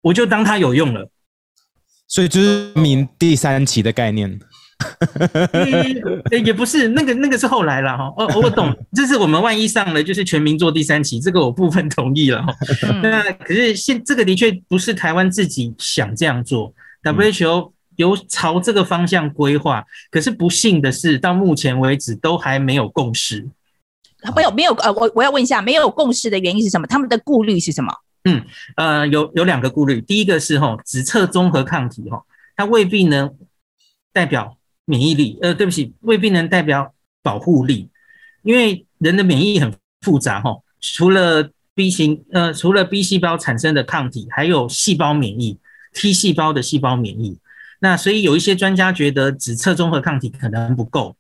[0.01, 1.09] 我就当它有用了。
[2.09, 4.41] 所以就是明第三期的概念。
[6.31, 8.13] 也也不是，那个那个是后来了哈。
[8.17, 12.55] 哦，我懂，这是我们万一上了，就是全民做第三期，这个我部分同意了哈。
[13.03, 16.73] 那可是现这个的确不是台湾自己想这样做
[17.03, 23.49] ，WHO 有朝这个方向规划，可是不幸的是，到目前为止都还没有共识。
[24.35, 26.87] 没有没有呃，我我要问一下，没有共识的原因是什么？
[26.87, 27.93] 他们的顾虑是什么？
[28.25, 28.45] 嗯
[28.77, 32.23] 呃，有有两个顾虑，第一个是哈，只测综合抗体哈，
[32.57, 33.33] 它未必能
[34.13, 34.58] 代表
[34.89, 37.89] 免疫力，呃，对不起，未必能代表保护力，
[38.43, 45.59] 因为人的免疫很复杂哈，除了 B 型呃，除了 B 细胞产生的抗体，还有细胞免疫
[45.93, 47.39] ，T 细胞的细胞免疫，
[47.81, 51.15] 那所以有一些专家觉得只测综合抗体可能不够，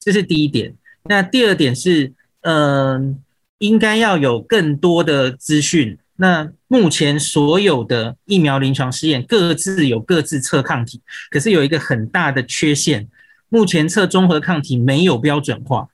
[0.00, 0.74] 这是第一点。
[1.04, 2.12] 那第二点是。
[2.44, 3.14] 嗯、呃，
[3.58, 5.96] 应该要有更多的资讯。
[6.16, 13.06] 那目前所有的疫苗临床试验各自有各自测抗体，可是有一个很大的缺陷，
[13.50, 15.88] 目前测综合抗体没有标准化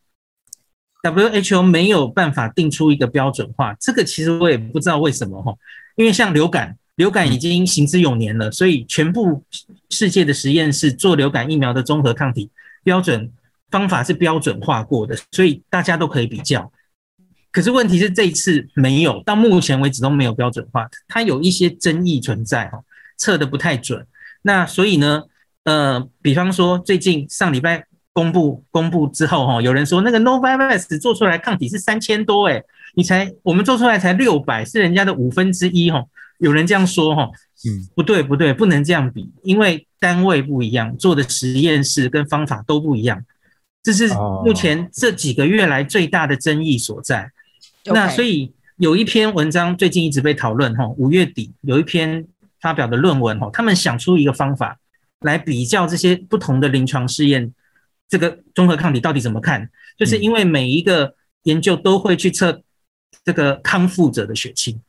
[1.03, 3.75] ，WHO 没有办法定出一个标准化。
[3.81, 5.53] 这个其实我也不知道为什么哈，
[5.97, 9.43] 因为像流感，流感已经行之有年了，所以全部
[9.91, 12.49] 世界的实验室做流感疫苗的综合抗体
[12.85, 13.33] 标准。
[13.71, 16.73] 方法是标准化过的，所以大家都可以比较。
[17.51, 22.79] 可是问题是这一次没有，到目前为止都没有标准化，它有一些争议存在哈，
[23.17, 24.07] 测的不太准。
[24.43, 25.23] 那所以呢，
[25.65, 32.63] 呃，比方说最近上礼拜公布公布之后哈，有人说那个 Novavax 做出来抗体是三千多诶，
[32.95, 36.05] 你才我们做出来才六百，是人家的五分之一哈。
[36.39, 37.23] 有人这样说哈，
[37.67, 43.25] 嗯，不对不对，不能这样比，因为单位不一样，做的实验室跟方法都不一样。
[43.83, 44.09] 这是
[44.45, 47.31] 目前这几个月来最大的争议所在。
[47.93, 52.27] 那所以有一篇文章最近一直被讨论哈，五月底有一篇
[52.61, 54.79] 发表的论文哈，他们想出一个方法
[55.21, 57.53] 来比较这些不同的临床试验，
[58.09, 59.69] 这个综合抗体到底怎么看？
[59.97, 62.63] 就是因为每一个研究都会去测
[63.25, 64.81] 这个康复者的血清，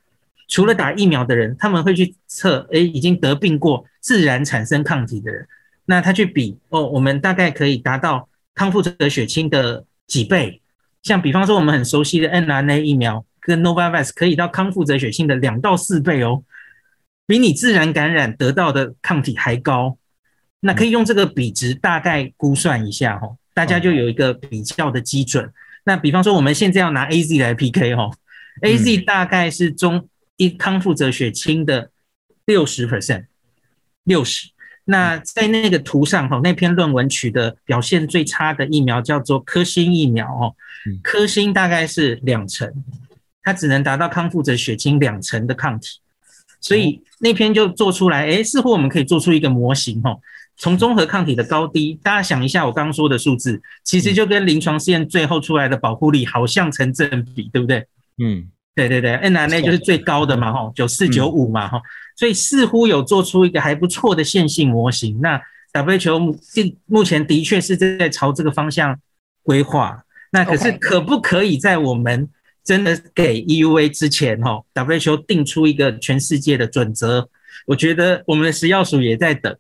[0.48, 5.48] 除了打疫苗的人，他们会去测诶，已经得病过自然产生抗体的人，
[5.86, 8.28] 那他去比哦，我们大概可以达到。
[8.56, 10.59] 康复者血清的几倍，
[11.04, 16.44] 像比方说我们很熟悉的 mRNA 疫苗跟 Novavax 可以到康复者血清的两到四倍哦，
[17.26, 19.98] 比你自然感染得到的抗体还高。
[20.62, 25.50] 那可以用这个比值大概估算一下哦，大家就有一个比较的基准。
[25.86, 28.12] 那比方说我们现在要拿 AZ 来 PK 哦
[28.62, 31.92] ，AZ 大概是中一康复者血清的
[32.46, 33.28] 六十 percent，
[34.04, 34.50] 六十。
[34.90, 40.56] 那在那个图上哈，那篇论文取的表现最差的疫苗叫做科兴疫苗哦，
[41.04, 42.68] 科兴大概是两成，
[43.44, 46.00] 它只能达到康复者血清两成的抗体，
[46.60, 50.18] 所以那篇就做出来，诶，似乎我们可以做出一个模型哈，
[50.58, 57.86] 从综合抗体的高低，大家想一下我刚刚说的数字，其实就跟临床试验最后出来的保护力好像成正比，对不对？
[58.18, 58.50] 嗯。
[58.76, 61.82] 对对对，mRNA 就是最高的嘛，哈，九四九五嘛，哈，
[62.20, 65.22] 所以似乎有做出一个还不错的线性模型。
[65.22, 65.42] 那
[65.72, 66.38] WHO 目
[66.86, 69.00] 目前的确是在朝这个方向
[69.42, 70.04] 规划。
[70.34, 72.28] 那可是可不可以在我们
[72.62, 77.30] 真的给 EUA 之前，哈，WHO 定出一个全世界的准则？
[77.66, 79.56] 我觉得我们的食药署也在等。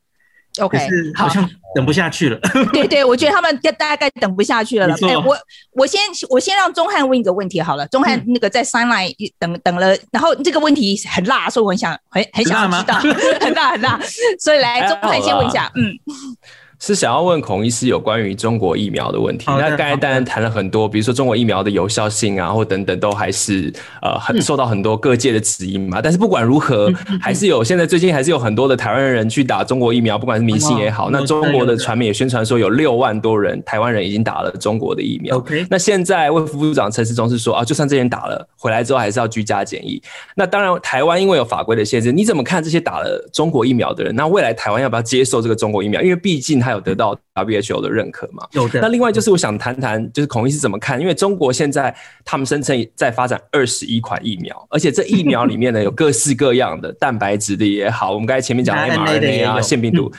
[0.60, 0.78] OK，
[1.16, 2.40] 好像等不下去了。
[2.74, 4.94] 对对，我觉得他们大概等不下去了。
[5.08, 5.38] 哎，我
[5.74, 6.00] 我先
[6.30, 7.88] 我先让钟汉问一个问题好了。
[7.88, 12.96] 钟汉那个在 Sideline 等等了，然后这个问题很辣，所以我很想很很想知道，
[13.40, 14.00] 很辣很辣。
[14.40, 15.94] 所以来，钟汉先问一下，嗯，
[16.80, 19.46] 是想要问孔医师有关于中国疫苗的问题。
[19.48, 23.72] 那刚才当然谈了很多，比如说中国疫苗的有效性啊，或等等，都还是
[24.02, 26.02] 呃很受到很多各界的质疑嘛。
[26.02, 31.10] 但是不管如何，还是有现在最近还是有很多的台湾人去打中国疫苗，不管是迷信也好。
[31.12, 35.44] 那中国的传媒也宣传说有六万多人台湾人已经打了中国的疫苗。
[35.70, 40.02] 那现在卫副部长陈时中是说啊，就算这些人打了回来之后，还是要居家检疫。
[40.36, 44.16] 那当然，台湾因为有法规的限制，你怎么看这些打了中国疫苗的人？
[44.16, 46.02] 那未来台湾要不要接受这个中国疫苗？
[46.02, 48.48] 因为毕竟他有得到 WHO 的认可嘛。
[48.52, 48.80] 有的。
[48.80, 51.00] 那另外就是我想谈谈，就是孔医师怎么看？
[51.02, 60.12] 因为中国现在他们声称在发展二十一款疫苗，而且这疫苗里面呢 有各式各样的蛋白质的也好，我们刚才前面讲的 mRNA 啊、腺病毒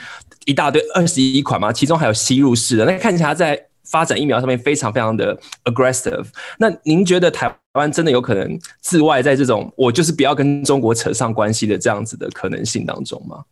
[0.45, 2.85] 一大堆，二十一款嘛，其中还有吸入式的。
[2.85, 6.25] 那看起来在发展疫苗上面非常非常的 aggressive。
[6.57, 13.43] 那您觉得台湾真的有可能自外在这种我就是不要跟中国扯上关系的这样子的可能性当中吗？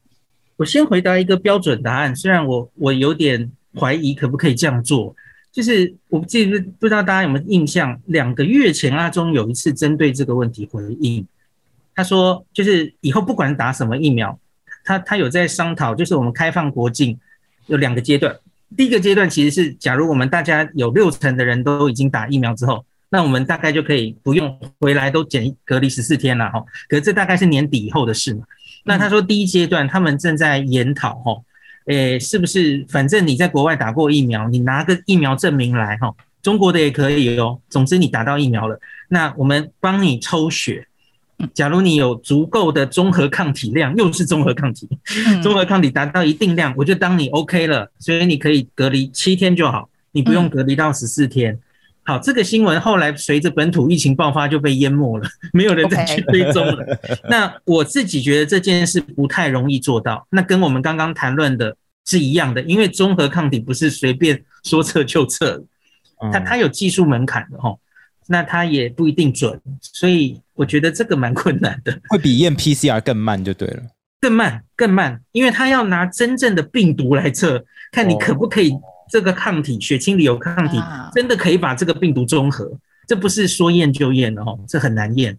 [0.59, 3.49] 我先回答一个标准答案，虽然我我有点
[3.79, 5.15] 怀疑可不可以这样做，
[5.53, 11.25] 就是我不记得不知道大家有没有印象，两个月前阿中有一次针对这个问题回应，
[11.95, 14.37] 他说就是以后不管打什么疫苗，
[14.83, 17.17] 他他有在商讨，就是我们开放国境
[17.67, 18.35] 有两个阶段，
[18.75, 28.43] 第一个阶段其实是假如我们大家有六成的人都已经打疫苗之后，那我们大概就可以不用回来都检隔离十四天了哈，可是这大概是年底以后的事嘛。
[28.83, 31.35] 那他说，第一阶段他们正在研讨，哈，
[31.85, 32.85] 诶，是不是？
[32.89, 37.59] 反正你在国外打过疫苗，你拿个疫苗证明来，哈，中国的也可以哦。
[37.69, 40.85] 总之你打到疫苗了，那我们帮你抽血。
[41.53, 44.89] 假如你有足够的综合抗体量，又是综合抗体，
[45.41, 51.57] 综合抗体达到一定量，我就当你 OK 了，所以你可以隔离七天就好，你不用隔离到十四天。
[52.09, 56.83] 好，这个新闻后来随着本土疫情爆发就被淹没了，没有人再去追踪了。
[57.29, 65.63] 那我自己觉得这件事不太容易做到，那跟我们刚刚谈论的是一样的，因为综合抗体不是随便说测就测，
[66.33, 67.75] 它它有技术门槛的哈，
[68.25, 73.83] 那它也不一定准，所以我觉得这个蛮困难的，会比验 PCR 更慢就对了，
[74.19, 78.73] 更慢更慢，因为它要拿真正的病毒来测，看你可不可以。
[79.09, 80.77] 这个抗体，血清里有抗体，
[81.13, 82.71] 真的可以把这个病毒中和，
[83.07, 85.37] 这不是说验就验的哦，这很难验。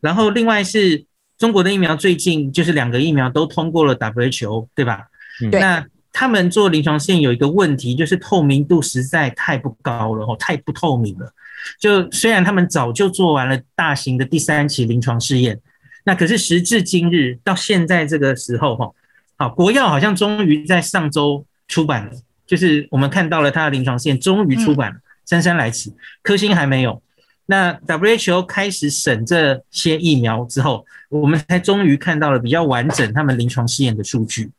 [0.00, 1.04] 然后另外是
[1.38, 5.06] 中国的疫苗，最近就是两个疫苗都通过了 WHO，对吧？
[5.50, 5.60] 对。
[5.60, 11.32] 那他们做临床试验有一个问题，就是透明度实在太不高了哦，太不透明了。
[11.80, 15.58] 就虽然他们早就做完了大型的第三期临床试验，
[16.04, 18.90] 那可是时至今日到现在这个时候哈，
[19.38, 22.12] 好，国药好像终于在上周出版了。
[22.54, 25.90] 就是我们看到了它的临床试验终于出版了，姗姗来迟，
[26.22, 27.02] 科兴还没有。
[27.46, 34.52] 那 WHO 开始审这些疫苗之后，我们才终于看到了比较完整他们临床试验的数据。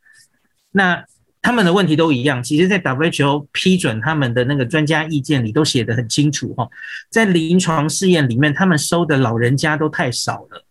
[0.72, 1.02] 那
[1.40, 6.68] 他们的问题都一样，其实，在 WHO 批准他们的那个专家意见里都写得很清楚哈，
[7.08, 10.65] 在临床试验里面，他们收的老人家都太少了。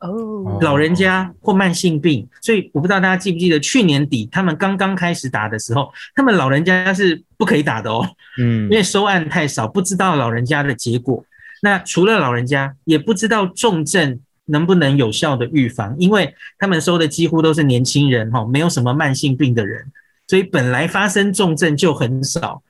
[0.00, 11.22] 哦，老人家或慢性病，所以我不知道大家记不记得去年底他们刚刚开始打的时候，他们老人家是不可以打的哦，嗯，因为收案太少，不知道老人家的结果。
[11.62, 19.84] 那除了老人家，也不知道重症能不能有效的预防，因为他们收的几乎都是年轻人哈，没有什么慢性病的人，
[20.26, 22.62] 所以本来发生重症就很少。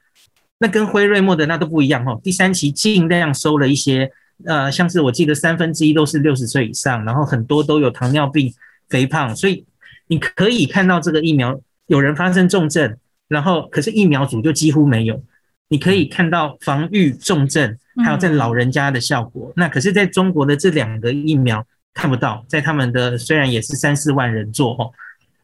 [0.59, 4.11] 那跟辉瑞、莫德纳都不一样哈，第三期尽量收了一些。
[4.47, 8.53] 呃，像是我记得三分之一都是六十岁以上，然后很多都有糖尿病、
[8.89, 9.65] 肥胖，所以
[10.07, 12.97] 你可以看到这个疫苗有人发生重症，
[13.29, 15.23] 然后可是疫苗组就几乎没有。
[15.69, 19.53] 你可以看到防御重症，还有在老人家的效果。
[19.55, 21.65] 那可是在中国的这两个疫苗
[21.95, 24.91] 看不到，在他们的虽然也是三四万人做哦，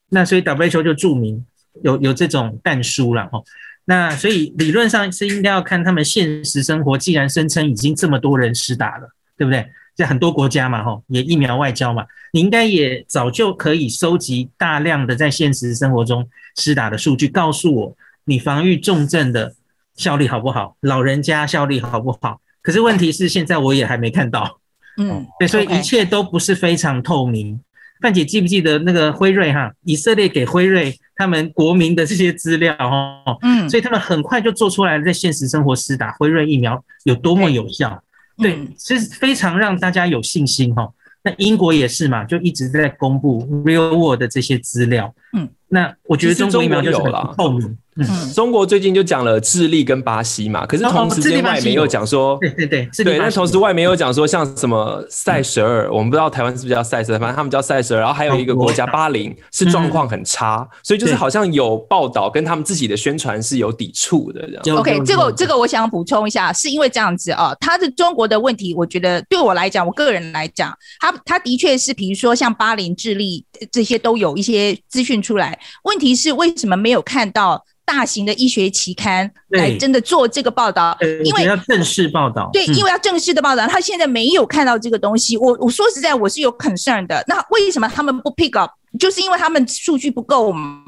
[0.08, 1.46] 那所以 WHO 就注明
[1.84, 3.44] 有有这种但书了哦。
[3.86, 9.08] 那所以理论上是应该要看他们现实生活，既然声称已经这么多人施打了，
[9.38, 9.66] 对不对？
[9.94, 19.54] 在很多国家嘛，吼，也疫苗外交嘛，你应该也早就可以收集大量的在现实生活中施打的数据，告诉我你防御重症的
[19.94, 22.40] 效力好不好，老人家效力好不好？
[22.60, 24.60] 可是问题是现在我也还没看到，
[24.98, 27.58] 嗯，对，所以一切都不是非常透明。
[28.00, 29.72] 范姐记不记得那个辉瑞哈？
[29.84, 38.02] 以色列给辉瑞他们国民的这些资料哦，嗯，所以他们很快就做出来了，在现实生活施打辉瑞疫苗有多么有效，
[38.36, 40.88] 对，其实非常让大家有信心哈。
[41.22, 47.76] 那英国也是嘛，就一直在公布 real world 的这些资料，嗯，那我觉得中国疫苗就是很透明。
[47.98, 48.04] 嗯，
[48.34, 64.78] 中国最近就讲了智利跟巴西嘛，可是同时间外媒又讲说，对对对，对，那同时外媒又讲说，像什么塞舌尔，我们不知道台湾是不是叫塞舌尔，反正他们叫塞舌尔，然后还有一个国家巴林是状况很差，所以就是好像有报道跟他们自己的宣传是有抵触的这样。
[64.78, 73.42] OK，这个这个我想补充一下，是因为这样子啊，他的中国的问题，我觉得对我来讲，我个人来讲，他他的确是，比如说像巴林、智利
[73.72, 77.64] 这些都有一些资讯出来，问题是为什么没有看到？
[77.86, 82.50] 大型的医学期刊来真的做这个报道，因为要正式报道。
[82.52, 85.36] 对，因为要正式的报道，他现在没有看到这个东西。
[85.36, 87.22] 我我说实在，我是有 concern 的。
[87.28, 88.72] 那为什么他们不 pick up？
[88.98, 90.82] 就是因为他们数据不够嘛。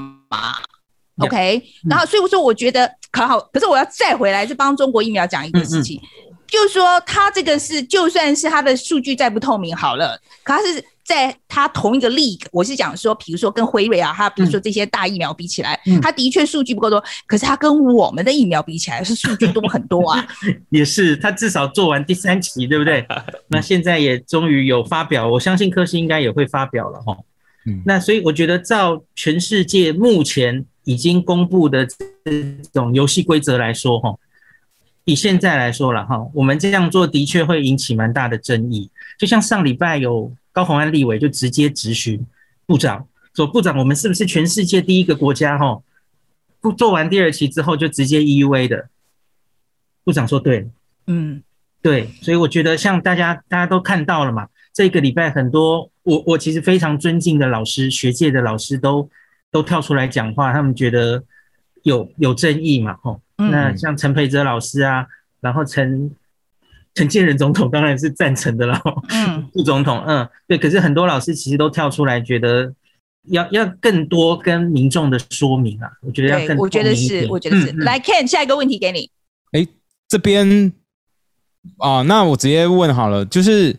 [1.18, 3.38] OK，然后所以我说，我觉得可好。
[3.52, 6.00] 可是我要再回来，是帮中国疫苗讲一个事情，
[6.48, 10.84] 就是说他这个是，就算是他的数据再不透明好了，可他是。
[11.08, 20.28] 在它同一个 league，我是讲说，比如说跟辉瑞啊，它比如说这些大疫苗比起来，嗯、他的确数据不够多，可是它跟我们的疫苗比起来是数据多很多啊。
[20.68, 23.06] 也是，他至少做完第三期，对不对？
[23.48, 27.16] 那现在也终于有发表，我相信科兴应该也会发表了哈。
[27.64, 31.96] 嗯，那所以我觉得照全世界目前已经公布的这
[32.74, 34.14] 种游戏规则来说哈，
[35.06, 40.30] 以现在来说了哈，我们这样做的确会引起蛮大的争议，就像上礼拜有。
[40.58, 42.26] 高鸿安立委就直接质询
[42.66, 45.56] 部长说：“部长，我们是不是全世界第一个国家？
[45.56, 45.80] 哈，
[46.60, 48.88] 不做完第二期之后就直接 EUA 的？”
[50.02, 50.68] 部长说：“对，
[51.06, 51.40] 嗯，
[51.80, 59.08] 对。”所以我觉得，像大家大家都看到了嘛，这个礼拜很多我我其实非常尊敬的老师、学界的老师都
[59.52, 61.22] 都跳出来讲话，他们觉得
[61.84, 63.16] 有有争议嘛，哈。
[63.36, 65.06] 那像陈培哲老师啊，
[65.40, 66.10] 然后陈。
[66.98, 72.74] 陈建仁总统当然是赞成的了，嗯， 副总统，嗯，对，可是很多老师其实都跳出来，觉得
[73.30, 77.70] 要要更多跟民众的说明啊，我觉得要更多，我觉得是，我觉得是。
[77.70, 79.08] 嗯、来，Ken，下一个问题给你。
[79.52, 79.64] 哎，
[80.08, 80.72] 这边
[81.76, 83.76] 啊，那我直接问好了，就是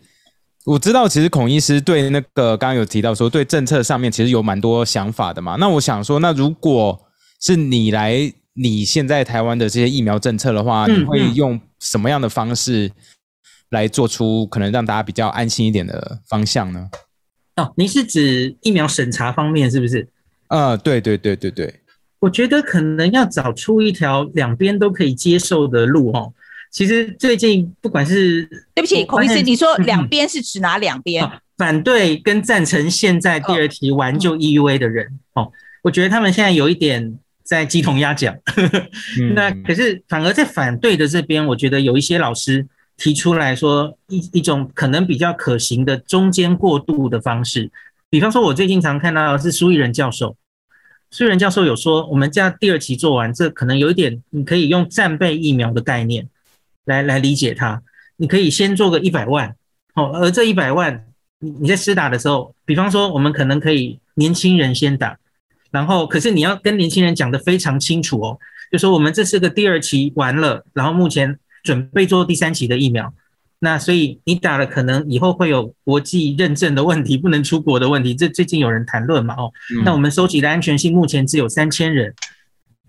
[0.66, 5.58] 我知道，其实孔医师对那个刚刚有提到说，对政策上面其实有蛮多想法的嘛。
[5.60, 6.98] 那我想说，那如果
[7.41, 12.91] 是你来，你现在台湾的这些疫苗政策的话，你会用什么样的方式
[13.69, 16.90] 来做出可能让大家比较安心一点的方向呢？
[17.56, 20.06] 哦，您是指疫苗审查方面是不是？
[20.49, 21.73] 呃，对对对对对，
[22.19, 26.34] 我觉得可能要找出一条两边都可以接受的路哦。
[26.69, 28.45] 其实最近不管是
[28.76, 31.23] 对不起，孔医师，你说两边是指哪两边？
[31.23, 35.49] 哦，反对跟赞成现在第二期完就 EUA 的人哦，
[35.84, 37.18] 我觉得他们现在有一点。
[37.50, 38.38] 在鸡同鸭讲，
[39.34, 47.72] 那可是反而在反对的这边，我觉得有一些老师提出来说一一种可能比较可行的中间过渡的方式，
[48.08, 50.38] 比方说，我最近常看到的是苏益仁教授，
[51.10, 56.30] 苏益仁教授有说，我们家第二期做完，这可能有一点，你可以用战备疫苗的概念
[56.86, 57.82] 来来理解它，
[58.18, 59.56] 你可以先做个一百万，
[59.96, 61.04] 哦，而这一百万，
[61.40, 65.18] 你你在施打的时候，比方说，我们可能可以年轻人先打。
[65.72, 68.40] 然后，可是你要跟年轻人讲得非常清楚哦，
[68.72, 73.14] 就说我们这是个第二期完了，然后目前准备做第三期的疫苗，
[73.60, 79.52] 那所以你打了，可能以后会有国际认证的问题，不能出国的问题，这最近有人谈论嘛，哦，
[79.84, 82.14] 那我们收集的安全性目前只有三千人，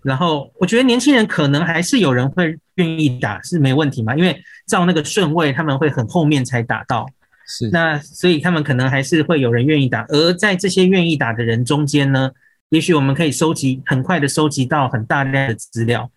[0.01, 7.05] 然后我觉得年轻人可能还是有人会愿意打，是没问题嘛，因为照那个顺位，他们会很后面才打到，
[7.45, 12.31] 是，那所以他们可能还是会有人愿意打，而在这些愿意打的人中间呢，
[12.71, 16.09] 也许我们可以收集很快的收集到很大量的资料，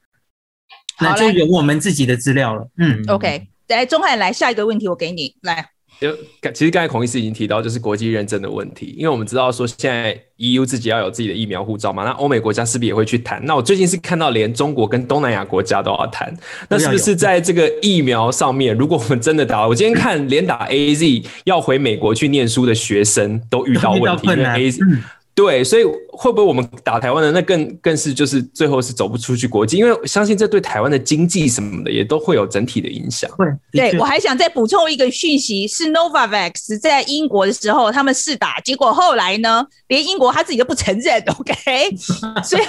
[1.01, 2.69] 那就有我们自己的资料了。
[2.79, 5.69] 嗯，OK，来钟汉来下一个问题，我给你来。
[6.01, 6.13] 就
[6.53, 13.45] 其实刚才孔医师已经提到，就是国际认证的问题，因为我们知道说现在 EU 自己要有自己的疫苗护照嘛，那欧美国家是不是也会去谈？
[13.45, 16.33] 那我最近是看到连中国跟东南亚国家都要谈，
[16.69, 24.79] 那是不是在这个疫苗上面，如果我们真的打，我今天看连打 AZ 要回美国去念书的学生都遇到问题，因为 AZ。
[25.35, 29.77] 对，所以会不会我们打台湾的那更更是就是最后是走不出去国际？
[29.77, 33.29] 因为相信这对台湾的经济什么的也都会有整体的影响。
[33.73, 41.97] 对，对我还想再补充一个讯息，是 Novavax 在英国的时候他们试打，结果后来呢，连英国他自己都不承认，OK？
[42.45, 42.63] 所以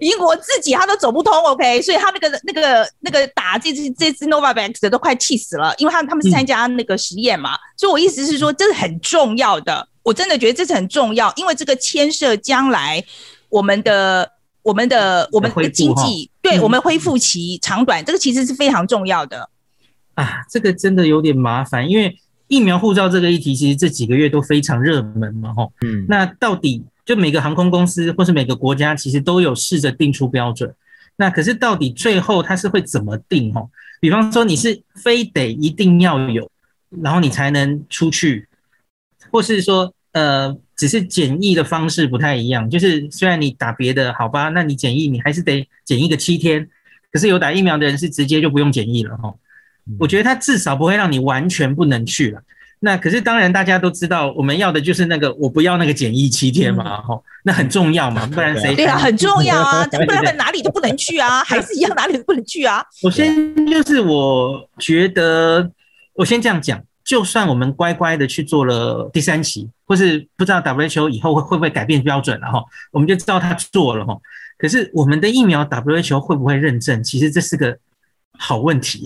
[0.00, 1.80] 英国自己他都走不通，OK？
[1.80, 9.88] 所以他那个那个那个打这支这支 Novavax 的都快气死了，因为他他们是参加那个实验嘛，嗯、所以我意思是说这是很重要的。
[10.02, 13.04] 我真的觉得这是很重要，因为这个牵涉将来
[13.48, 14.30] 我们的、
[14.62, 19.50] 我们的、我们的经济，对我们恢复期长短，这个其实是非常重要的。
[20.14, 22.16] 啊，这个真的有点麻烦，因为
[22.46, 25.72] 疫苗护照这个议题，其实这几个月都非常热门嘛，吼。
[25.84, 26.06] 嗯。
[26.08, 30.72] 那到底就每个航空公司或是每个国家其实都有试着定出标准。
[31.16, 33.52] 那可是到底最后它是会怎么定？
[33.52, 33.68] 吼，
[34.00, 36.48] 比方说你是非得一定要有，
[37.02, 38.46] 然后你才能出去，
[39.30, 42.68] 或是说呃，只是检疫的方式不太一样。
[42.70, 46.68] 就是虽然你打别的好吧，那你检疫你还是得检疫个七天。
[47.12, 49.34] 可是有打疫苗的人是直接就不用检疫了哈。
[49.98, 52.42] 我觉得他至少不会让你完全不能去了。
[52.80, 57.18] 那可是当然大家都知道，我们要的就是那个我不要那个检疫七天嘛哈。
[57.42, 58.74] 那很重要嘛， 不然谁？
[58.74, 62.84] 对啊，很重要啊， 不然他们哪里都不能去啊，还是一样哪里都不能去啊。
[63.00, 65.70] 首先就是我觉得，
[66.16, 74.16] 我先这样讲，就算我们乖乖的去做了第三期，或是不知道 WHO 以后会会不会改变标准了哈，我们就知道他做了哈。
[74.58, 77.04] 可是我们的疫苗 WHO 会不会认证？
[77.04, 77.76] 其实这是个
[78.38, 79.04] 好问题。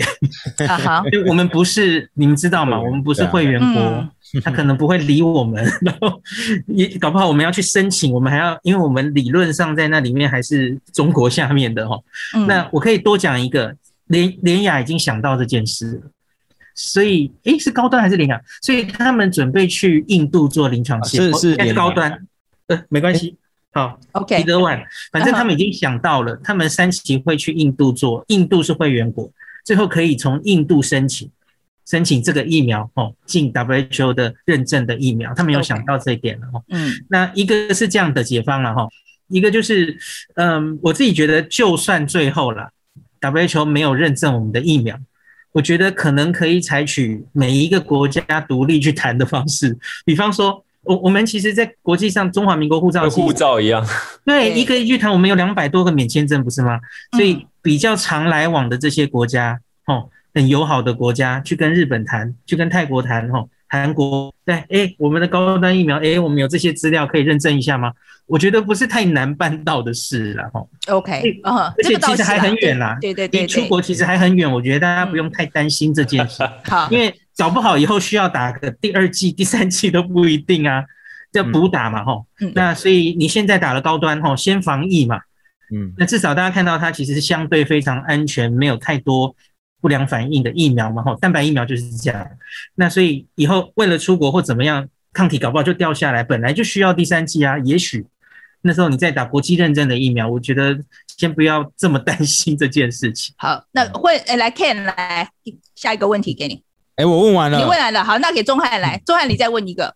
[1.12, 2.80] 因为我们不是，你们知道吗？
[2.80, 4.08] 我们不是会员国，
[4.42, 5.64] 他可能不会理我们。
[5.82, 6.22] 然后
[6.68, 11.98] 也搞不好我们要去申请，我们还要，因为我们理论上在那里面还是中国下面的哈。
[12.46, 13.74] 那我可以多讲一个，
[14.06, 16.02] 连连雅已经想到这件事了，
[16.80, 18.40] 所以诶，是高端还是联亚？
[18.62, 22.26] 所以他们准备去印度做临床试验，是是高端，
[22.68, 23.36] 呃，没关系。
[23.72, 24.82] 好，OK，彼得万，
[25.12, 29.30] 反正他们已经想到了，他们三期会去印度做，印度是会员国，
[29.64, 31.30] 最后可以从印度申请
[31.86, 36.62] 申请这个疫苗哦，进 WHO 的认证的疫苗，他们有想到这一点了哈。
[36.70, 38.88] 嗯，那一个是这样的解方了哈，
[39.28, 39.96] 一个就是，
[40.34, 42.70] 嗯，我自己觉得，就算最后了
[43.20, 44.98] WHO 没有认证我们的疫苗，
[45.52, 50.64] 我觉得可能可以采取每一个国家独立去谈的方式，比方说。
[50.82, 53.86] 我我们其实，在国际上，中华民国护照护照一样，
[54.24, 56.80] 对，一个一句谈，我们有两百多个免签证，不是吗？
[57.12, 67.92] 所以比较常来往的这些国家，哦，很友好的国家，去跟日本谈，去跟泰国谈，哦，韩国，对，哎，我们的高端疫苗，哎，我们有这些资料可以认证一下吗？
[68.26, 70.62] 我觉得不是太难办到的事了，哈。
[70.88, 77.14] OK，而且其实还很远啦，对对对，出国其实还很远，我觉得大家不用太担心这件事， 好，因为。
[77.38, 80.84] 搞不好以后需要打个第二剂、第三剂都不一定啊，
[81.32, 82.26] 要补打嘛，吼。
[82.54, 85.16] 那所以你现在打了高端，吼，先防疫嘛。
[85.74, 85.94] 嗯。
[85.96, 89.34] 那至少大家看到它其实是相对非常安全，没有太多
[89.80, 91.14] 不良反应的疫苗嘛，吼。
[91.16, 92.30] 蛋白疫苗就是这样。
[92.74, 97.58] 那所以以后为了出国或怎么样，抗体搞不好就掉下来，本来就需要第三剂啊。
[97.58, 98.06] 也许
[98.62, 100.78] 那时候你在打国际认证的疫苗，我觉得
[101.16, 103.34] 先不要这么担心这件事情。
[103.38, 105.28] 好，那会诶来 Ken 来
[105.74, 106.62] 下一个问题给你。
[106.96, 107.58] 哎，我问完了。
[107.58, 109.94] 你问完了，好，那给钟汉来，钟汉你再问一个。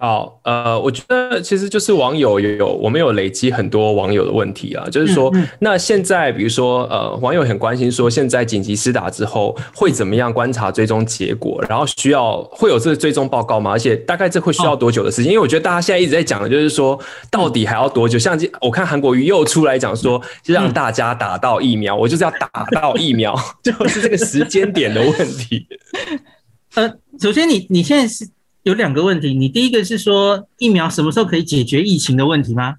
[0.00, 13.72] 好，呃，我觉得其实就是网友有我们有累积很多网友的问题啊，就是说，嗯嗯、那现在比如说，呃，网友很关心说，现在紧急施打之后会怎么样观察追踪结果，然后需要会有这个追踪报告吗？
[13.72, 15.32] 而且大概这会需要多久的时间？
[15.32, 16.96] 哦、因为我觉得大家现在一直在讲的就是说，
[17.28, 18.16] 到底还要多久？
[18.16, 25.66] 像我看韩国瑜又出来讲说，就让大家打到疫苗，嗯、我就是要打到疫苗， 就是这个时间点的问题。
[26.76, 26.88] 呃，
[27.20, 28.28] 首先你你现在是。
[28.64, 32.76] 有两个问题，你第一个是说疫苗什么时候可以解决疫情的问题吗？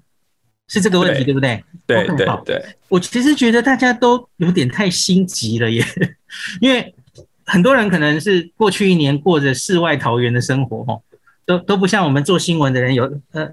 [0.68, 1.64] 是这个问题对，对不对？
[1.86, 2.64] 对对对。
[2.86, 5.84] 我其实觉得大家都有点太心急了耶，
[6.62, 6.94] 因为
[7.44, 11.00] 很多人可能是过去一年过着世外桃源的生活，哈，
[11.44, 13.48] 都都不像我们做新闻的人有呃，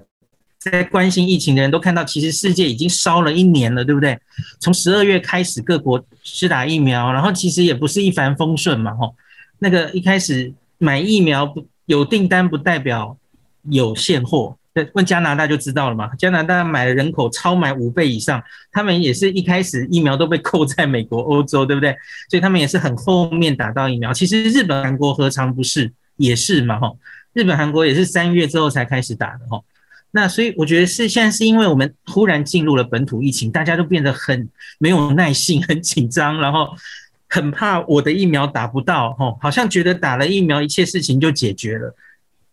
[0.60, 4.16] 在关心疫情的人都看到，其实世界已经烧了一年了，对不对？
[4.60, 9.10] 从十二月开始各国施打疫苗，然后其实也不是一帆风顺嘛，哈，
[9.58, 11.66] 那个一开始买疫苗不。
[11.88, 13.16] 有订单不代表
[13.70, 14.54] 有现货，
[14.92, 16.14] 问加拿大就知道了嘛。
[16.16, 21.96] 加拿大买的人口超买五倍以上，他们也是一开始疫苗都被扣在美国、欧洲，对不对？
[22.28, 24.12] 所以他们也是很后面打到疫苗。
[24.12, 26.78] 其实日本、韩国何尝不是也是嘛？
[26.78, 26.92] 哈，
[27.32, 29.58] 日本、韩国也是三月之后才开始打的哈。
[30.10, 34.46] 那所以我觉得是现在是因为我们突然进入了本土疫情，大家都变得很
[34.78, 36.68] 没有耐性、很紧张，然后。
[37.28, 41.94] 很怕我的疫苗打不到，吼，好像觉得打了疫苗一切事情就解决了，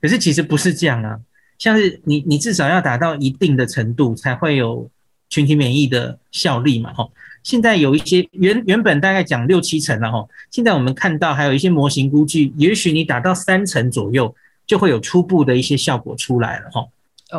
[0.02, 1.20] 可是其实不是这样啊。
[1.58, 4.90] 像是你，你至少要达到一定的程度才会有
[5.30, 7.12] 群体免疫的效力嘛，吼。
[7.42, 14.36] 现在有一些原原本大概讲六七成了，吼，现在我们看到还有一些模型估计，也许你打到三成左右
[14.68, 16.90] 就会有初步的一些效果出来了，吼。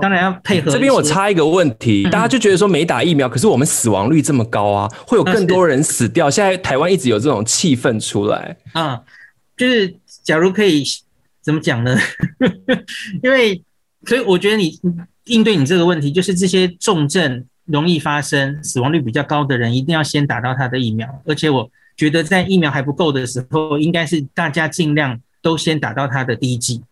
[0.01, 0.71] 当然要配合。
[0.71, 6.29] 这边我插一个问题，大家就觉得说没打疫苗，可是我们死亡率这么高啊，会有更多人死掉。
[6.29, 9.01] 现在台湾一直有这种气氛出来啊，
[9.57, 10.85] 就是假如可以
[11.41, 11.97] 怎么讲呢？
[13.23, 13.63] 因为
[14.05, 14.79] 所以我觉得你
[15.27, 21.09] 应对你这个问题，就是这些重症容易发生、死亡率比较高的人，一定要先打到他的疫苗。
[21.25, 26.83] 而且我觉得在疫苗还不够的时候，应该是大家尽量都先打到他的第一剂。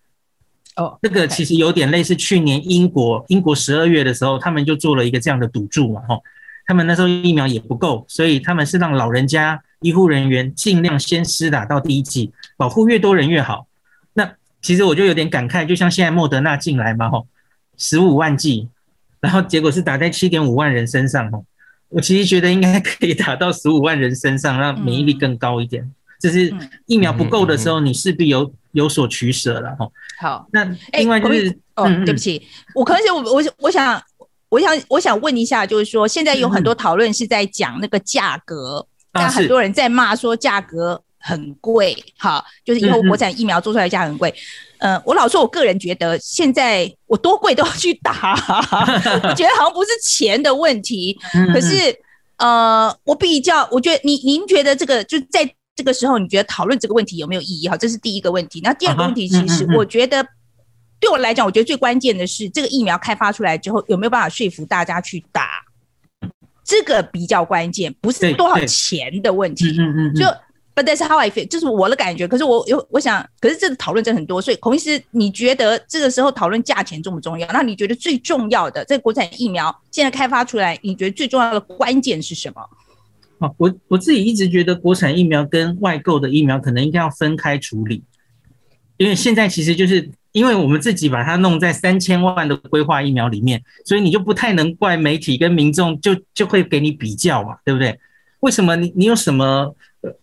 [0.76, 6.18] 哦，这个其实有点类似去年英国，英国十二月的时候，他们就做了一个这样的赌注嘛，哈，
[6.66, 13.68] 他们那时候疫苗也不够，所以他们是让老人家、医护人员尽量先施打到第一剂，保护越多人越好。
[14.14, 14.28] 那
[14.60, 17.22] 其实我就有点感慨，就像现在莫德纳进来嘛，哈，
[17.76, 18.68] 十五万剂，
[19.20, 21.40] 然后结果是打在七点五万人身上，哈，
[21.90, 25.88] 我其实觉得应该可以打到十五万人身上，让免疫力更高一点。
[26.20, 26.52] 就是
[26.86, 29.88] 疫苗不够的时候，你势必有有所取舍了哈。
[30.20, 34.02] 好，那另外就是、欸、哦，对不起，我可能是我我我想
[34.50, 44.34] 我想我想问一下，就是说现在有很多讨论是在讲那个价格，但很多人在骂说价格很贵，好，就是以后国产疫苗做出来价很贵。
[44.78, 48.34] 嗯，我老说我个人觉得现在我多贵都要去打，
[49.22, 51.18] 我觉得好像不是钱的问题，
[51.52, 51.96] 可是
[52.38, 55.54] 呃，我比较，我觉得您您觉得这个就在。
[55.76, 57.68] 这个时候，你觉得讨论这个问题有没有意义？
[57.68, 58.60] 哈，这是第一个问题。
[58.62, 60.26] 那第二个问题，其实我觉得
[61.00, 65.64] 对我来讲，我觉得最关键的是这个疫苗开发出来之后，有没有办法说服大家去打？
[66.64, 69.76] 这个比较关键，不是多少钱的问题。
[69.78, 70.14] 嗯嗯。
[70.14, 70.26] 就
[70.76, 72.26] But that's how I feel，就是我的感觉。
[72.26, 74.42] 可是我有我想，可是这个讨论真的很多。
[74.42, 77.46] 所以孔医师，你觉得这个时候讨论价钱重不重要？
[77.52, 82.60] 那你觉得最重要的这个国产疫苗现在开发出来，你觉得最重要的关键是什么？
[83.38, 88.02] 啊我我自己一直觉得国产疫苗跟外购的疫苗可能应该要分开处理，
[88.96, 97.98] 因为现在其实就是因为我们自己把它弄在三千万的规划疫苗里面，所以你就不太能怪媒体跟民众就就会给你比较嘛，对不对？
[98.40, 99.74] 为什么你你有什么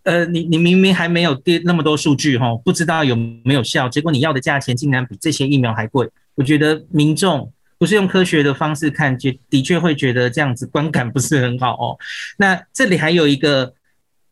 [0.03, 7.51] 呃你你明明还没有跌那么多数据哈，不知道有没有效，结果你要的价钱竟然比这些疫苗还贵，我觉得民众。
[7.81, 11.97] 不是用科学的方式看，就的确会觉得这样子观感不是很好哦。
[12.37, 13.73] 那这里还有一个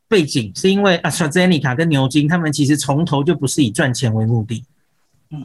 [0.07, 4.63] 背景，是因为啊，AstraZeneca 跟牛津他们其实从头就不是以赚钱为目的，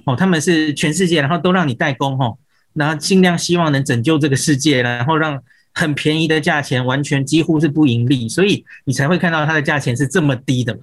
[0.04, 2.36] 哦，他们是全世界，然后都让你代工哈，
[2.74, 10.82] 然后尽量希望能拯救这个世界，然后让很便宜的价钱，完全几乎是不盈利，所以你才会看到它的价钱是这么低的嘛。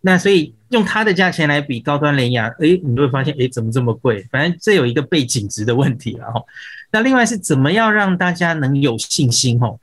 [0.00, 4.24] 那所以用它的价钱来比高端联亚，诶，你就会发现，诶，怎么这么贵？
[4.30, 6.40] 反正这有一个背景值的问题了哈。
[6.92, 9.58] 那另外是怎么样让大家能有信心？
[9.58, 9.76] 哈，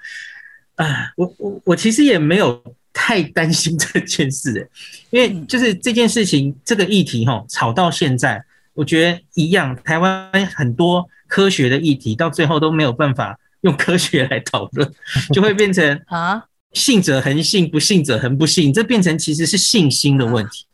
[0.76, 2.64] 啊，我我我其实也没有
[2.94, 4.70] 太担心这件事，诶，
[5.10, 8.44] 因为就是这件事情这个议题哈，吵到现在，
[8.74, 14.90] 我觉得一样，台湾很多科学的议题到最后都没有办法用科学来讨论，
[15.34, 16.46] 就会变成啊。
[16.76, 20.66] 信者恒信，不信者恒不信，这变成其实是信心的问题。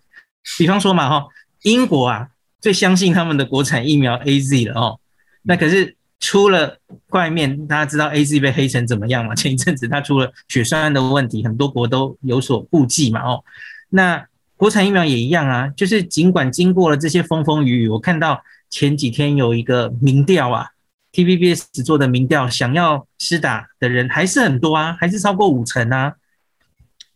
[0.58, 1.28] 比方说嘛，哈，
[1.62, 2.28] 英国啊
[2.60, 5.00] 最相信他们的国产疫苗 AZ 了哦。
[5.44, 9.34] 那可是出了怪面，大家知道 AZ 被黑成怎么样嘛？
[9.36, 13.22] 前一阵子它出了血栓的问题，很多国都有所顾忌嘛。
[13.22, 13.44] 哦，
[13.90, 14.26] 那
[14.58, 20.72] 国产疫苗也一样啊，就是尽管经过了这些风风雨雨，我看到前几天有一个民调啊。
[21.14, 26.14] TVBS 做的民调，想要施打的人还是很多啊，还是超过五成啊。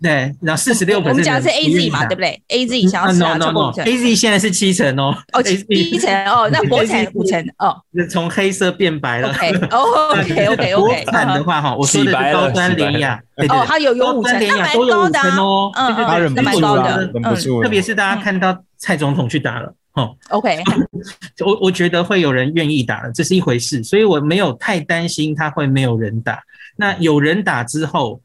[0.02, 5.16] 对，然后四十六，我们讲的是 AZ 嘛，对不对？AZ 想要施打超过五成，AZ 现在是七成哦。
[5.32, 7.82] 哦，七成哦，那 国产五成哦。
[8.10, 9.30] 从黑色变白了。
[9.30, 10.76] OK，OK，OK，OK。
[11.06, 13.18] 国产的话哈，我说的是高端联雅。
[13.48, 15.72] 哦，它有有五成，那蛮高的哦。
[15.74, 17.10] 嗯嗯，那蛮高的。
[17.14, 17.24] 嗯，
[17.64, 19.74] 特别是大家看到蔡总统去打了。
[19.96, 20.62] 哦，OK，
[21.46, 26.44] 我我觉得会有人愿意打了，这是一回事，所以我没有太担心他会没有人打。
[26.76, 28.20] 那有人打之后，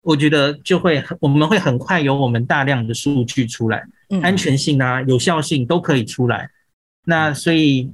[0.00, 3.82] 我觉得就会我们会很快有我们大量的数据出来，
[4.22, 6.48] 安全性啊、有效性都可以出来。
[7.04, 7.90] 那所以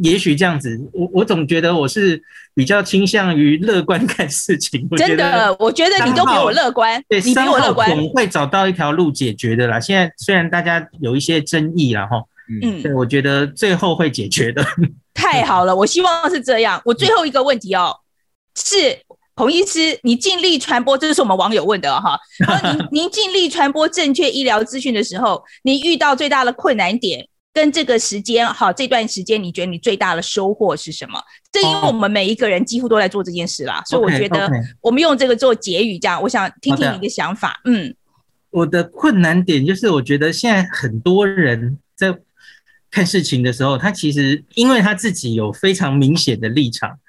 [0.00, 2.22] 也许这样子，我我总觉得我是
[2.54, 4.88] 比较倾向于乐观看事情。
[4.90, 9.80] 真的，我觉得你都比我乐观，对，你比我乐观，总会找到一条路解决的啦。
[9.80, 12.22] 现在虽然大家有一些争议啦，哈。
[12.60, 14.64] 嗯，对，我觉得最后会解决的。
[15.14, 16.80] 太好了，我希望是这样。
[16.84, 17.94] 我最后一个问题哦，
[18.56, 18.98] 是
[19.34, 22.18] 孔医师，你尽力传播，这是我们网友问的哈。
[22.90, 31.20] 您您尽力传播正确医疗资讯的时候，你遇到最大的困难点跟这个时间哈，这段时间你觉得你最大的收获是什么？
[31.52, 34.50] 这因为我们每一个人几乎都在做这件事啦，所以我觉得
[34.80, 37.60] 我们用这个做结语，这样我想听听你的想法。
[37.66, 37.94] 嗯，
[38.50, 42.18] 我的困难点就是我觉得现在很多人在。
[42.92, 47.00] 看事情的时候，他其实因为他自己有非常明显的立场，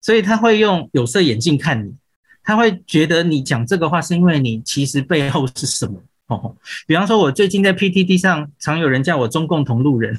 [0.00, 1.94] 所以他会用有色眼镜看你，
[2.42, 6.52] 他会觉得你讲这个话是因为你其实背后是什么，哦，
[6.88, 10.18] 比方说，我最近在 PTT 上常有人叫我中共同路人。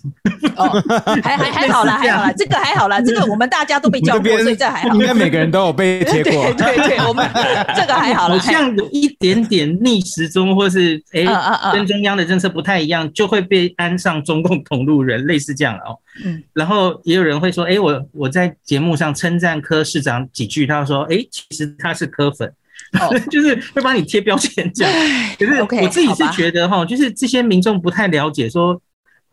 [0.55, 0.81] 哦，
[1.21, 4.95] 还还还好啦， 还好啦，这个还好啦， 这个我们大家都被叫过，所以这还好。
[4.95, 6.45] 应该每个人都有被贴过。
[6.55, 7.29] 对对对，我们
[7.75, 8.37] 这个还好啦。
[8.37, 15.99] 好像有一点点逆时钟，或是哎、欸，跟中央的政策不太一样，就会被安上中共同路人，类似这样哦。
[16.23, 16.41] 嗯。
[16.53, 22.49] 然后也有人会说，哎、欸，我我在节目上称赞柯市长几句，他说，哎、欸，其实他是柯粉。
[22.99, 24.93] 哦， 就是会帮你贴标签这样，
[25.37, 28.81] 可是我自己是觉得哈，就是这些民众不太了解，说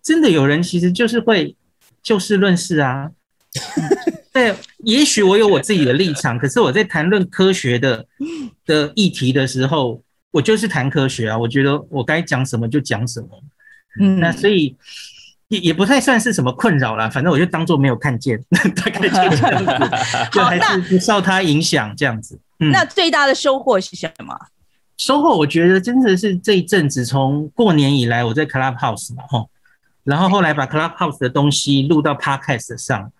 [0.02, 1.54] 真的有人其实就是会
[2.02, 3.10] 就事论事啊。
[4.34, 8.04] 对，也许我有我自己的立场，可是我在谈论科学的
[8.66, 10.02] 的议题的时候，
[10.32, 11.38] 我就是谈科学啊。
[11.38, 13.28] 我觉得我该讲什么就讲什么，
[14.00, 14.76] 嗯，那所以
[15.46, 19.96] 也也不太算是什么困扰啦，反正我就当做没有看见， 大概就这样子，
[20.32, 22.36] 就还是不受他影响这样子。
[22.68, 24.36] 嗯、那最大的收获是什么？
[24.96, 29.50] 收获我觉得真的是这一阵子，从过年以来我在 Clubhouse 嘛，吼，
[30.04, 33.10] 然后后来把 Clubhouse 的东西录到 Podcast 上。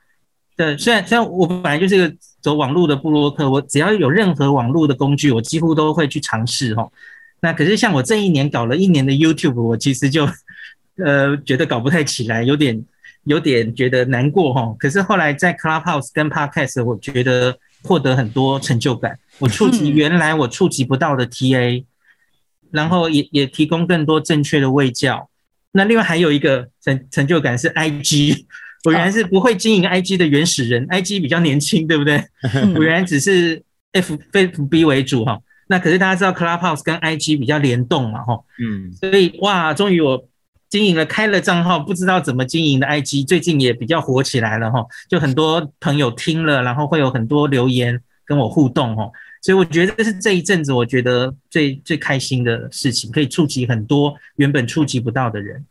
[0.57, 6.93] 对，虽然虽然我本来就是一个走网络的布洛克，我只要有任何网络的工具，我几乎都会去尝试吼。
[7.41, 10.29] 那可是像我这一年搞了一年的 YouTube，我其实就
[11.05, 12.85] 呃觉得搞不太起来，有点
[13.25, 14.77] 有点觉得难过吼。
[14.79, 19.17] 可是后来在 Clubhouse 跟 Podcast，我觉得获得很多成就感。
[19.39, 21.85] 我触及原来我触及不到的 TA，
[22.73, 25.29] 然后也也提供更多正确的卫教。
[25.73, 28.45] 那另外还有一个成成就感是 IG，
[28.85, 32.23] 我原来是不会经营 IG 的原始人，IG 比较年轻，对不对？
[32.77, 33.63] 我原来只是
[33.93, 35.39] F FB 为主哈。
[35.67, 40.29] 那可是大家知道 Clubhouse 跟 IG 比较联动嘛哈，嗯，所以哇，终于我
[40.71, 49.11] 经营了开了账号，不知道怎么经营的 IG，最近也比较火起来了哈，就很多朋友听了，然后会有很多留言跟我互动哈。
[49.41, 55.65] 所以我觉得这是这一阵子我觉得最最开心的事情，可以触及很多原本触及不到的人。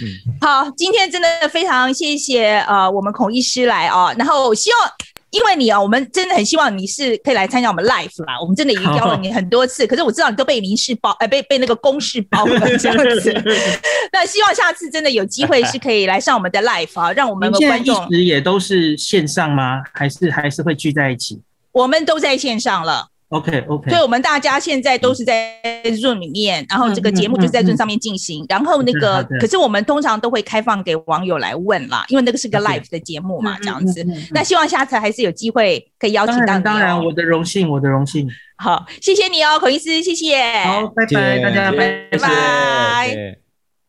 [0.00, 0.06] 嗯，
[0.40, 4.90] 好，今天真的非常谢谢呃我们孔医师来哦，然后希望
[5.36, 8.40] 因为你啊，我们真的很希望你是可以来参加我们 live 啦。
[8.40, 13.32] 我们真的已经邀了你很多次，可是我知道你都被民事包，哎、呃，被被那个公事包了这样子。
[14.12, 19.82] 那希望下次真的有机会是可以来上我们的 live 啊，让我们的观众一直也都是线上吗？
[19.92, 21.38] 还是还是会聚在一起？
[21.72, 23.08] 我们都在线上了。
[23.28, 34.06] OK OK，所以我们大家现在都是在 Zoom 里面，然后这个节目就是在 Zoom 上面进行，然后那个可是我们通常都会开放给网友来问啦，因为那个是个 live 的节目嘛，这样子。
[34.30, 36.62] 那希望下次还是有机会可以邀请到你。
[36.62, 38.28] 当然，我的荣幸，我的荣幸。
[38.58, 40.40] 好，谢谢你哦，孔医师，谢谢。
[40.64, 43.38] 好，拜拜，大家拜拜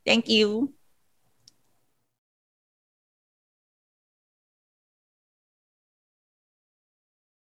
[0.03, 0.76] ，Thank you。